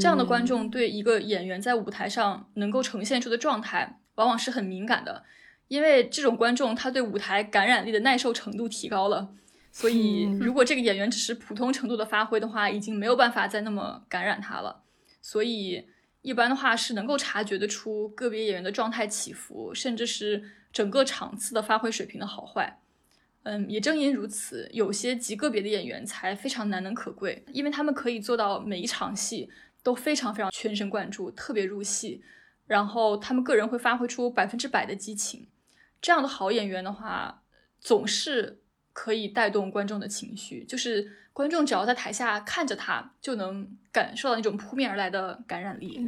[0.00, 5.24] 这样的观众对一个演员在舞台上能够呈现出的状态，往往是很敏感的，
[5.68, 9.34] 因为这种观众他对舞台感染力的耐受程度提高了，
[9.70, 14.82] 所以如果这个演员只是普通程度的发挥的话，已经没有办法再那么感染他了。
[15.20, 15.86] 所以
[16.22, 22.78] 一般的话是能够察觉得出个别演员的状态起伏，甚至是整个场次的发挥水平的好坏。
[23.42, 29.50] 嗯，也正因如此，有些极个别的演员才非常难能可贵，因为他们可以做到每一场戏
[29.84, 32.24] 都非常非常全神贯注，特别入戏，
[32.66, 35.46] 然后他们个人会发挥出百分之百的激情。
[36.02, 37.42] 这样的好演员的话，
[37.80, 38.60] 总是
[38.92, 46.04] 可以带动观众的情绪，就是观众只要在台下看着他，就能感受到那种扑面而来的感染力。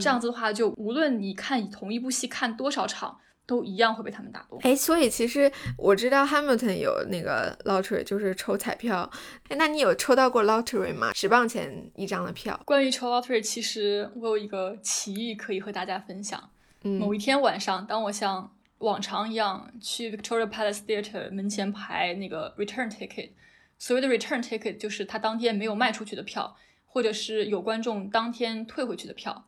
[0.00, 3.20] 这样子的话，就无论你看同一部戏看多少场。
[3.48, 4.60] 都一样会被他们打动。
[4.62, 9.10] 哎，所以其实我知道 Hamilton 有那个 lottery，就是抽彩票。
[9.48, 11.14] 哎，那你有抽到过 lottery 吗？
[11.14, 12.60] 十磅钱一张的票。
[12.66, 16.50] 关于抽 lottery，其实我有一个奇遇可以和大家分享。
[16.82, 23.30] 某一天晚上，当我像往常一样去 Victoria Palace Theatre 门前排那个 return ticket，
[23.78, 26.54] 所谓的 return ticket 就是他当天没有卖出去的票，
[26.86, 29.47] 或者是有观众当天退回去的票。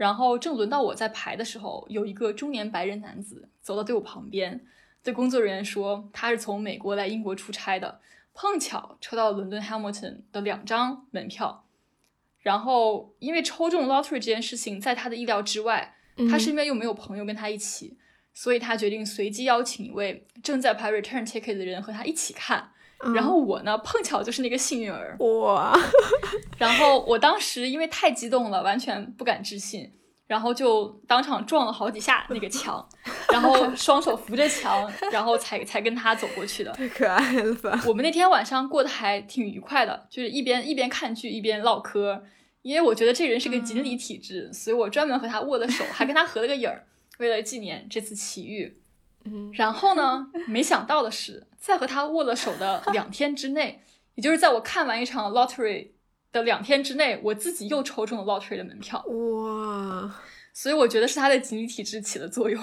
[0.00, 4.64] 然后正轮到我在排的时候，有一个中年白人男子走到队伍旁边，
[5.02, 8.00] 对工作人员说他是从美国来英国出差的，
[8.32, 11.66] 碰巧抽到伦敦 Hamilton 的两张门票。
[12.38, 15.96] 然后因为抽中 lottery 这件事情在他的意料之外，
[16.30, 17.98] 他身边又没有朋友跟他一起，
[18.32, 22.72] 所以他决定随机邀请一位正在排 return ticket 的人和他一起看。
[23.14, 25.72] 然后我呢，碰巧就是那个幸运儿哇！
[26.58, 29.90] 然后我当时因为太激动了，完全不敢置信，
[30.26, 32.86] 然后就当场撞了好几下那个墙，
[33.32, 36.70] 然后双手扶着墙，然后才才跟他走过去的。
[36.72, 37.82] 太可爱了吧！
[37.86, 42.22] 我们那天晚上过得还挺愉快的，就是一边一边看剧一边唠嗑，
[42.60, 46.84] 因为我觉得这人是个锦鲤体质，所以我专门和他握了手，还跟他合了个影儿，
[47.18, 48.79] 为了纪念这次奇遇。
[49.24, 50.30] 嗯，然后呢？
[50.46, 53.82] 没想到的是，在和他握了手的两天之内，
[54.16, 55.90] 也就是在我看完一场 lottery
[56.32, 59.04] 的两天之内，我自己又抽中了 lottery 的门票。
[59.04, 60.22] 哇！
[60.52, 62.62] 所以我觉得是他的锦鲤体质起了作用，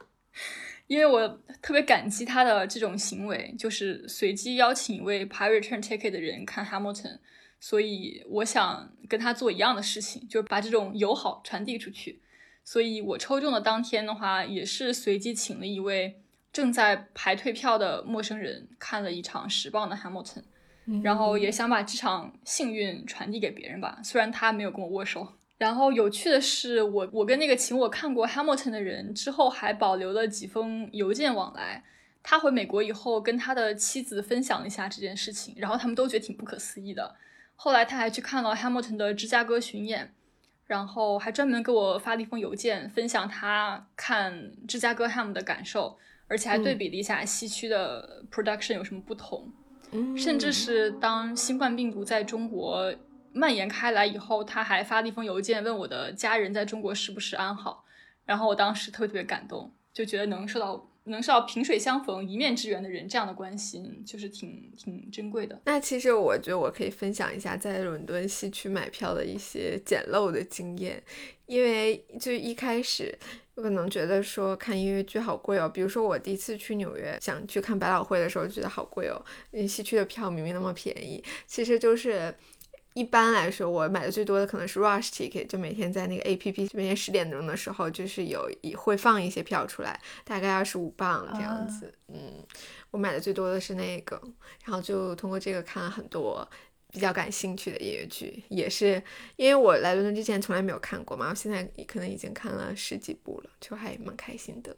[0.86, 1.28] 因为我
[1.60, 7.18] 特别感激他的这种行为，就是随机邀请一位排 return ticket 的人看 Hamilton，
[7.58, 12.22] 所以我想跟他做一样的事情，就是把这种友好传递出去。
[12.70, 16.20] 所以我抽中的当天的话，也是随机请了一位
[16.52, 20.42] 正在排退票的陌生人看了一场十磅的 Hamilton，
[21.02, 23.98] 然后也想把这场幸运传递给别人吧。
[24.04, 25.26] 虽然他没有跟我握手。
[25.56, 31.82] 然后有趣的是，我我跟那个请我看过 Hamilton 的人之后还保留了几封邮件往来。
[32.22, 37.16] 他回美国以后跟他的妻子分享了一下这件事情，然后他们都觉得挺不可思议的。
[37.56, 40.12] 后来他还去看了 Hamilton 的芝加哥巡演。
[40.68, 45.98] 然后还专门给我发了一封邮件，分享他看芝加哥 Ham 的感受，
[46.28, 49.50] 而且还对比了一下西区的 production 有什么不同。
[49.90, 52.94] 嗯甚至是当新冠病毒在中国
[53.32, 57.84] 蔓延开来以后，他还发了一封邮件问我的家人在中国是不是安好。
[58.24, 60.87] 然后我当时特别特别感动，就觉得能受到。
[61.08, 65.58] 可能是要萍水相逢、一面之缘的人这样的关系，就是挺挺珍贵的。
[65.64, 71.02] 那其实我觉得我可以分享一下在伦敦西区买票的一些简陋的经验，
[71.46, 73.18] 因为就一开始
[73.54, 75.66] 我可能觉得说看音乐剧好贵哦。
[75.66, 79.16] 比如说我第一次去纽约想去看百老汇的时候，觉得好贵哦，
[79.50, 82.34] 因为西区的票明明那么便宜，其实就是。
[82.98, 91.94] 一般来说，我买的最多的可能是 Rush Ticket，就每天在那个 A P P，每天十点钟的时候，就是有会放一些票出来，大概二十五磅这样子。
[92.08, 92.44] 嗯，
[92.90, 94.20] 我买的最多的是那个，
[94.64, 96.48] 然后就通过这个看了很多
[96.90, 99.00] 比较感兴趣的音乐剧，也是
[99.36, 104.76] 因为我来伦敦之前从来没有看过嘛，我现在可能已经看了十几部了，就还蛮开心的。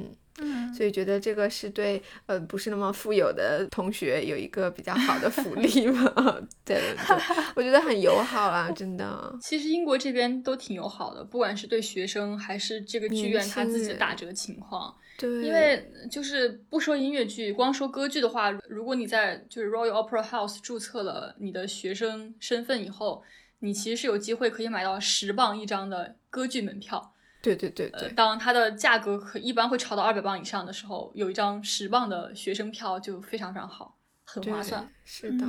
[0.00, 0.16] 嗯。
[0.42, 6.10] 嗯，所以觉得这个是对呃不是那么富有的同学有一个比较好的福利嘛？
[6.64, 7.16] 对对，
[7.54, 9.36] 我觉得很友好啊， 真的。
[9.42, 14.94] 其实英国这边都挺友好的，不管是对学生还是这个剧院他自己的打折情况。
[15.18, 23.22] 对，因为就是不说音乐剧，光说歌剧的话，如果你在就是 Royal Opera House 注册了你的学生身份以后，
[23.58, 27.12] 你其实是有机会可以买到十磅一张的歌剧门票。
[27.42, 34.88] 对对对对，当它的价格可一般会炒到二百磅以上的时候，有一张十磅的学生票就非常非常好，很划算。
[35.04, 35.46] 是的，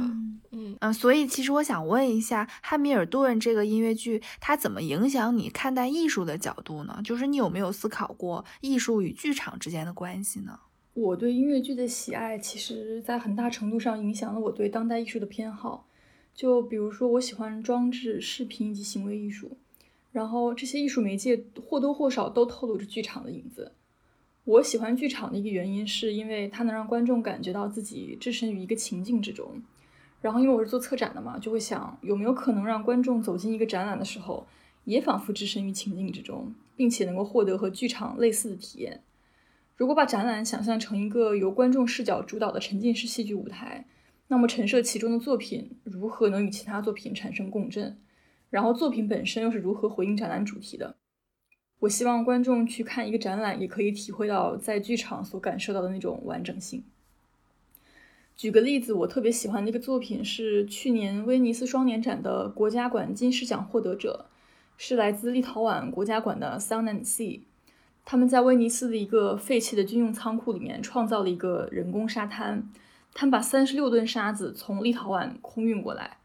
[0.51, 7.01] 嗯嗯，所以其实我想问一下，《汉密尔顿》这个音乐剧它怎么影响你看待艺术的角度呢？
[7.03, 10.59] 就是你有没有思考过艺术与剧场之间的关系呢？
[10.93, 15.87] 我对音乐剧的喜爱，其实在很大程度上影响了我对当代艺术的偏好。
[16.33, 19.57] 就比如说，我喜欢装置、视频以及行为艺术，
[20.11, 23.71] 然后这些艺术媒介或多或少都透露着剧场的影子。
[24.43, 29.61] 我喜欢剧场的一个原因，是因为它能让观众感觉到自己置身于一个情境之中。
[30.19, 34.45] 然后，因为我是做策展的嘛，就会想有没有可能让观众走进一个展览的时候，
[34.83, 39.01] 也仿佛置身于情境之中，并且能够获得和剧场类似的体验。
[39.75, 43.85] 如果把展览想象成一个由观众视角主导的沉浸式戏剧舞台，
[44.27, 47.97] 那么陈设其中的作品如何能与其他作品产生共振？
[48.51, 50.97] 然后作品本身又是如何回应展览主题的？
[51.79, 56.83] 我希望观众去看一个展览，也可以体会到在剧场所感受到的那种完整性。
[58.37, 64.27] 举个例子，我特别喜欢的一个作品是去年威尼斯双年展的国家馆金狮奖获得者，
[64.77, 67.41] 是来自立陶宛国家馆的 Sun and Sea。
[68.03, 72.67] 他们在威尼斯的一个废弃的军用仓库里面创造了一个人工沙滩，
[73.13, 76.17] 他们把三十六吨沙子从立陶宛空运过来，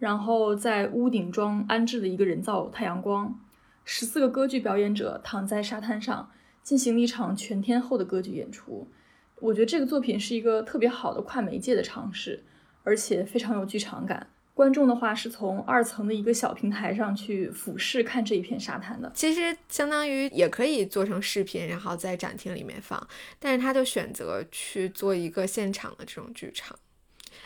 [0.00, 3.38] 然后在屋顶装安置了一个人造太阳光。
[3.84, 6.30] 十四个歌剧表演者躺在沙滩上，
[6.62, 8.88] 进行了一场全天候的歌剧演出。
[9.36, 12.42] 我觉得这个作品是一个特别好的跨媒介的尝试，
[12.82, 14.26] 而且非常有剧场感。
[14.54, 19.10] 观众的话是从二层的一个小平台上去俯视看这一片沙滩的。
[19.14, 23.06] 其实相当于也可以做成视频，然后在展厅里面放，
[23.38, 26.78] 但是他就选择去做一个现场的这种剧场。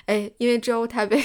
[0.07, 1.19] 哎，因为之后他被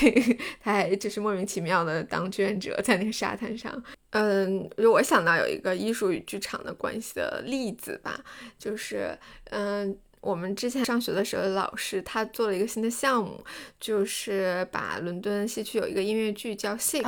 [0.62, 3.84] 他还就是莫名其妙的当志愿者在那个沙滩上。
[4.12, 8.20] 嗯，我想到有一个艺术与剧场的关系的例子吧，
[8.58, 9.18] 就是
[9.52, 13.44] 嗯，我们之前上学的时候，老师他做了一个新的项目，
[13.80, 17.04] 就是把伦敦西区有一个音乐剧叫《Six》，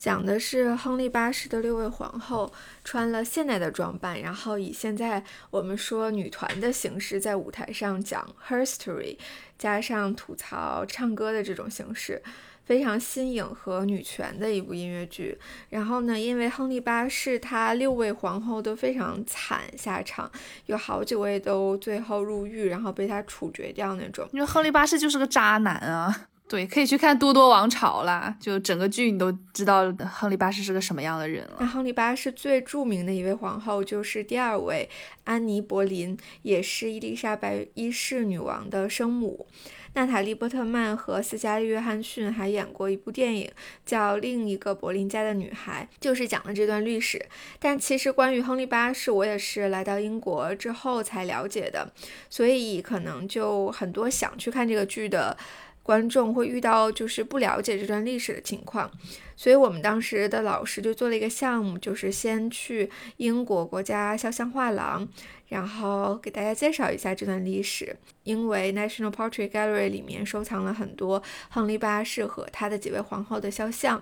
[0.00, 2.50] 讲的是亨利八世的六位皇后
[2.82, 9.18] 穿了现代的装扮，然后以现在我们说女团的形式在舞台上讲 history，
[9.58, 12.22] 加上吐槽唱歌的这种形式。
[12.62, 15.36] 非常新颖和女权的一部音乐剧。
[15.70, 20.30] 然后呢，因为亨利八世他六位皇后都非常惨下场，
[20.66, 24.26] 有好几位都最后入狱，然后被他处决掉那种。
[24.32, 26.28] 因为亨利八世就是个渣男啊。
[26.50, 31.58] 对，可以去看《多多王朝》啦，就整个剧你都知道亨利八世是个什么样的人了。
[31.60, 34.90] 那亨利八世最著名的一位皇后就是第二位
[35.22, 39.46] 安妮·博林，也是伊丽莎白一世女王的生母。
[39.94, 43.50] 娜塔莉·波特曼和斯嘉丽·约翰逊还演过一部电影，
[43.86, 47.24] 叫《另一个柏林家的女孩》，就是讲的这段历史。
[47.58, 51.92] 但其实关于亨利八世，我也是来到英国之后才了解的，
[52.28, 55.36] 所以可能就很多想去看这个剧的
[55.82, 58.90] 观众会遇到就是不了解这段历史的情况。
[59.36, 65.08] 所以我们当时的老师就做了一个项目，就是先去英国国家肖像画廊。
[65.48, 74.00] 然后给大家介绍一下这段历史，因为 National Portrait Gallery 里面收藏了很多亨利八世和他的几位皇后的肖像。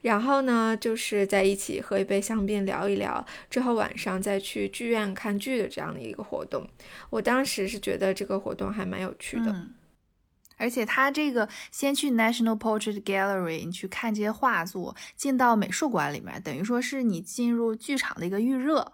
[0.00, 6.66] 然后呢，就是在一起喝一杯香槟聊一聊，之后晚上再去剧院看剧的这样的一个活动。
[7.10, 9.54] 我当时是觉得这个活动还蛮有趣的，
[10.56, 18.92] 而且他这个先去 National Portrait Gallery 你去看这些画作，进到美术馆里面，等于说是你进入剧场的一个预热。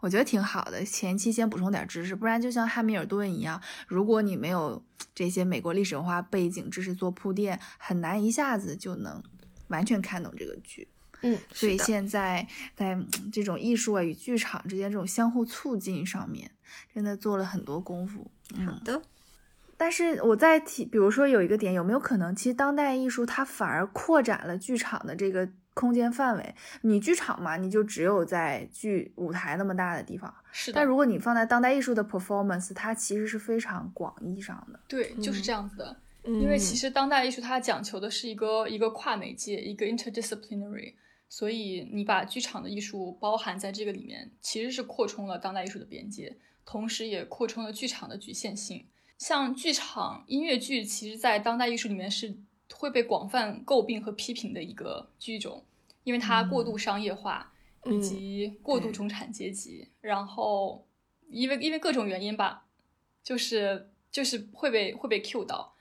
[0.00, 4.82] 我觉得挺好的，前期先补充点知识，不然就像汉密尔顿一样，如果你没有
[5.14, 9.22] 这些美国历史文化背景知识做铺垫，很难一下子就能
[9.68, 10.88] 完全看懂这个剧。
[11.22, 12.98] 嗯，所以现在在
[13.32, 16.50] 这种艺术啊与剧场之间这种相互促进上面，
[16.94, 18.30] 真的做了很多功夫。
[18.64, 19.00] 好的，
[19.76, 25.48] 但是我在提，比如说有一个点，有没有可能，其实当代艺术它反而扩展了剧场的这个？
[25.76, 30.34] 空间范围，你剧场嘛，你就只有在剧舞台那么大的地方。
[30.50, 30.74] 是的。
[30.74, 34.80] 但如果你放在当代艺术的 performance，它其实是非常广义上的。
[34.88, 35.94] 对，就是这样子的。
[36.24, 40.94] 因为其实当代艺术它讲求的是一个一个跨媒介，一个 interdisciplinary，
[41.28, 48.82] 所以你把剧场的艺术包含在这个里面，其实是扩充了当代艺术的边界，同时也扩充了剧场的局限性。
[49.18, 52.36] 像剧场音乐剧，其实在当代艺术里面是。
[52.74, 55.64] 会被广泛诟病和批评的一个剧种，
[56.02, 57.54] 因为它过度商业化
[57.84, 60.86] 以及过度中产阶级，然后
[61.30, 62.66] 因为因为各种原因吧，
[63.22, 65.74] 就是就是会被会被 Q 到，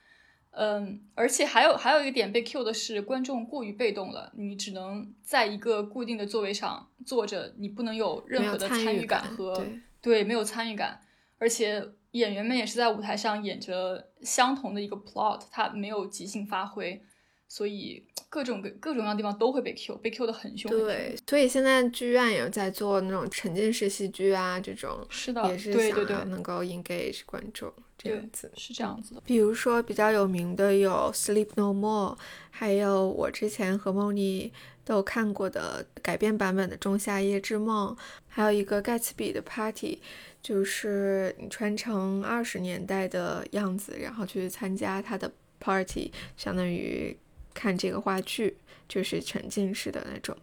[0.52, 9.66] 嗯，而且还有还有一个点被 Q 的是观众过于被动了，你只能在一个固定的座位上坐着，你不能有任何的参与感和
[10.00, 11.02] 对没有参与感，
[11.40, 11.92] 而且。
[12.16, 17.02] 演员们也是在舞台上演着相同的一个 plot，他没有即兴发挥，
[17.50, 20.72] 所以各种各各种各样的地方都会被 Q，被 Q 的很凶。
[20.72, 28.50] 对，所以现在剧院也在做那种沉浸式戏剧啊，这种是的，也是想要能够 engage 观众这样子。
[28.56, 29.22] 是这样子的。
[29.26, 32.18] 比如说比较有名的有 Sleep No More，
[32.50, 34.54] 还有我之前和梦妮
[34.86, 37.94] 都看过的改编版本的《仲夏夜之梦》，
[38.26, 40.00] 还有一个盖茨比的 Party。
[40.46, 47.18] 就是你穿成二十年代的样子，然后去参加他的 party，相当于
[47.52, 48.56] 看这个话剧，
[48.88, 50.38] 就是沉浸式的那种。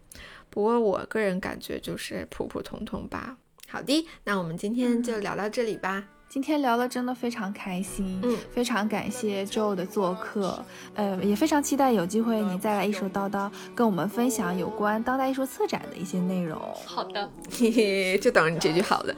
[0.50, 3.38] 不过我个人感觉就是普普通通吧。
[3.68, 6.08] 好的，那我们今天就聊到这里吧。
[6.32, 10.64] 今天聊的真的非常开心，嗯，非常感谢 Joe 的做客，
[10.94, 16.58] 呃，也非常期待有机会你再来艺术叨叨，跟我们分享有关当代艺术策展的一些内容。
[16.86, 19.14] 好的， 嘿嘿，就等着你这句好的，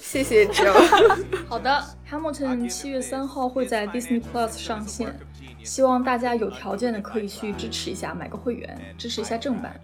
[0.00, 1.14] 谢谢 Joe。
[1.46, 5.14] 好的，Hamilton 七月三号会在 Disney Plus 上线，
[5.62, 9.78] 希望大家有条件的可以去支持一下，买个会员，支持一下正版。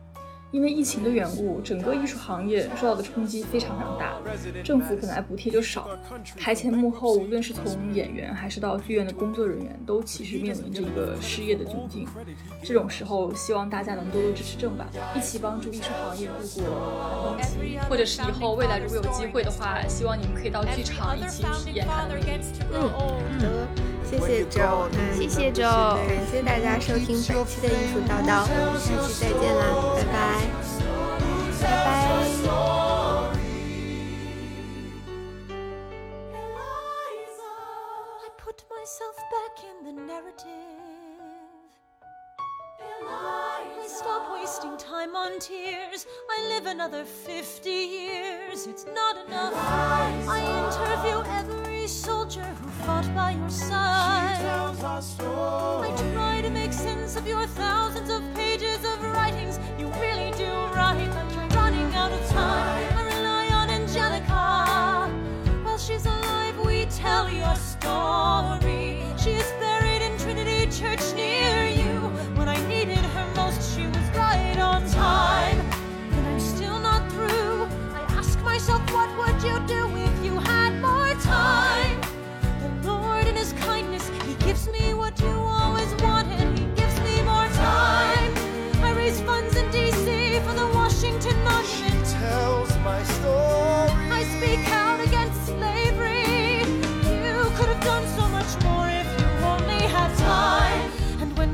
[0.50, 4.14] 因为疫情的缘故，整个艺术行业受到的冲击非常非常大，
[4.64, 5.88] 政府本来补贴就少，
[6.36, 12.06] 台前幕后，无论是从演员还是到剧院的工作人员，都其实面临着一个失业的窘境。
[12.64, 16.64] 这种时候，希望大家能多多支持正版，一起帮助艺术行业度过
[17.00, 22.40] 寒冬期，或者是以后未来如果有机会的话，希望你们可以到剧场一起体验它的魅力。
[22.72, 23.68] 嗯，好的，
[24.10, 29.62] 谢谢周，谢谢周，感谢大家收听本期的艺术叨叨，我们下期再见啦，
[29.94, 30.14] 拜拜。
[31.62, 31.88] 拜拜。
[38.80, 40.79] myself back in the narrative.
[44.00, 46.06] Stop wasting time on tears.
[46.30, 48.66] I live another 50 years.
[48.66, 49.52] It's not enough.
[49.54, 54.40] I interview every soldier who fought by your side.
[54.42, 59.60] I try to make sense of your thousands of pages of writings.
[59.78, 62.96] You really do write like you're running out of time.
[62.96, 65.10] I rely on Angelica.
[65.62, 69.04] While she's alive, we tell your story.
[69.22, 71.59] She is buried in Trinity Church near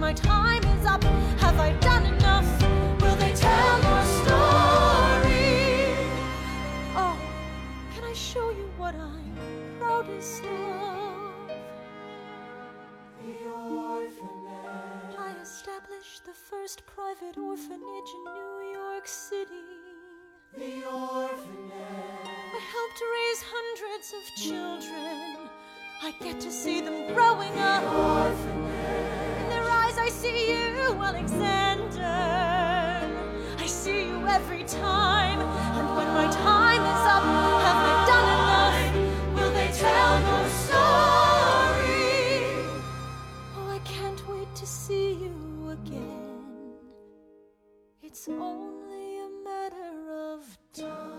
[0.07, 1.03] my time is up,
[1.43, 2.49] have I done enough?
[3.03, 5.57] Will they tell your story?
[6.95, 7.19] Oh,
[7.93, 9.35] can I show you what I'm
[9.81, 11.51] proudest of?
[13.21, 15.17] The orphanage.
[15.19, 19.67] I established the first private orphanage in New York City.
[20.57, 22.29] The orphanage.
[22.57, 25.51] I helped raise hundreds of children.
[26.01, 27.83] I get to see them growing up.
[27.83, 28.76] In their
[29.77, 32.19] eyes, I see you, Alexander.
[33.65, 35.41] I see you every time.
[35.79, 37.25] And when my time is up,
[37.67, 38.79] have I done enough?
[39.37, 42.07] Will they tell your story?
[43.57, 45.37] Oh, I can't wait to see you
[45.77, 46.45] again.
[48.03, 49.97] It's only a matter
[50.33, 50.41] of
[50.73, 51.17] time.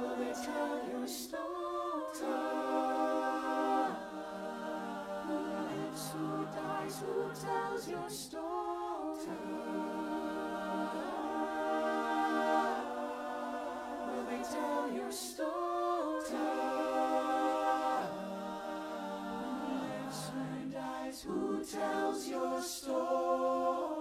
[0.00, 2.59] Will they tell your story?
[6.90, 8.44] Dies, who tells your story?
[14.06, 15.50] Will they tell your story?
[19.68, 23.99] Lives, who dies, who tells your story?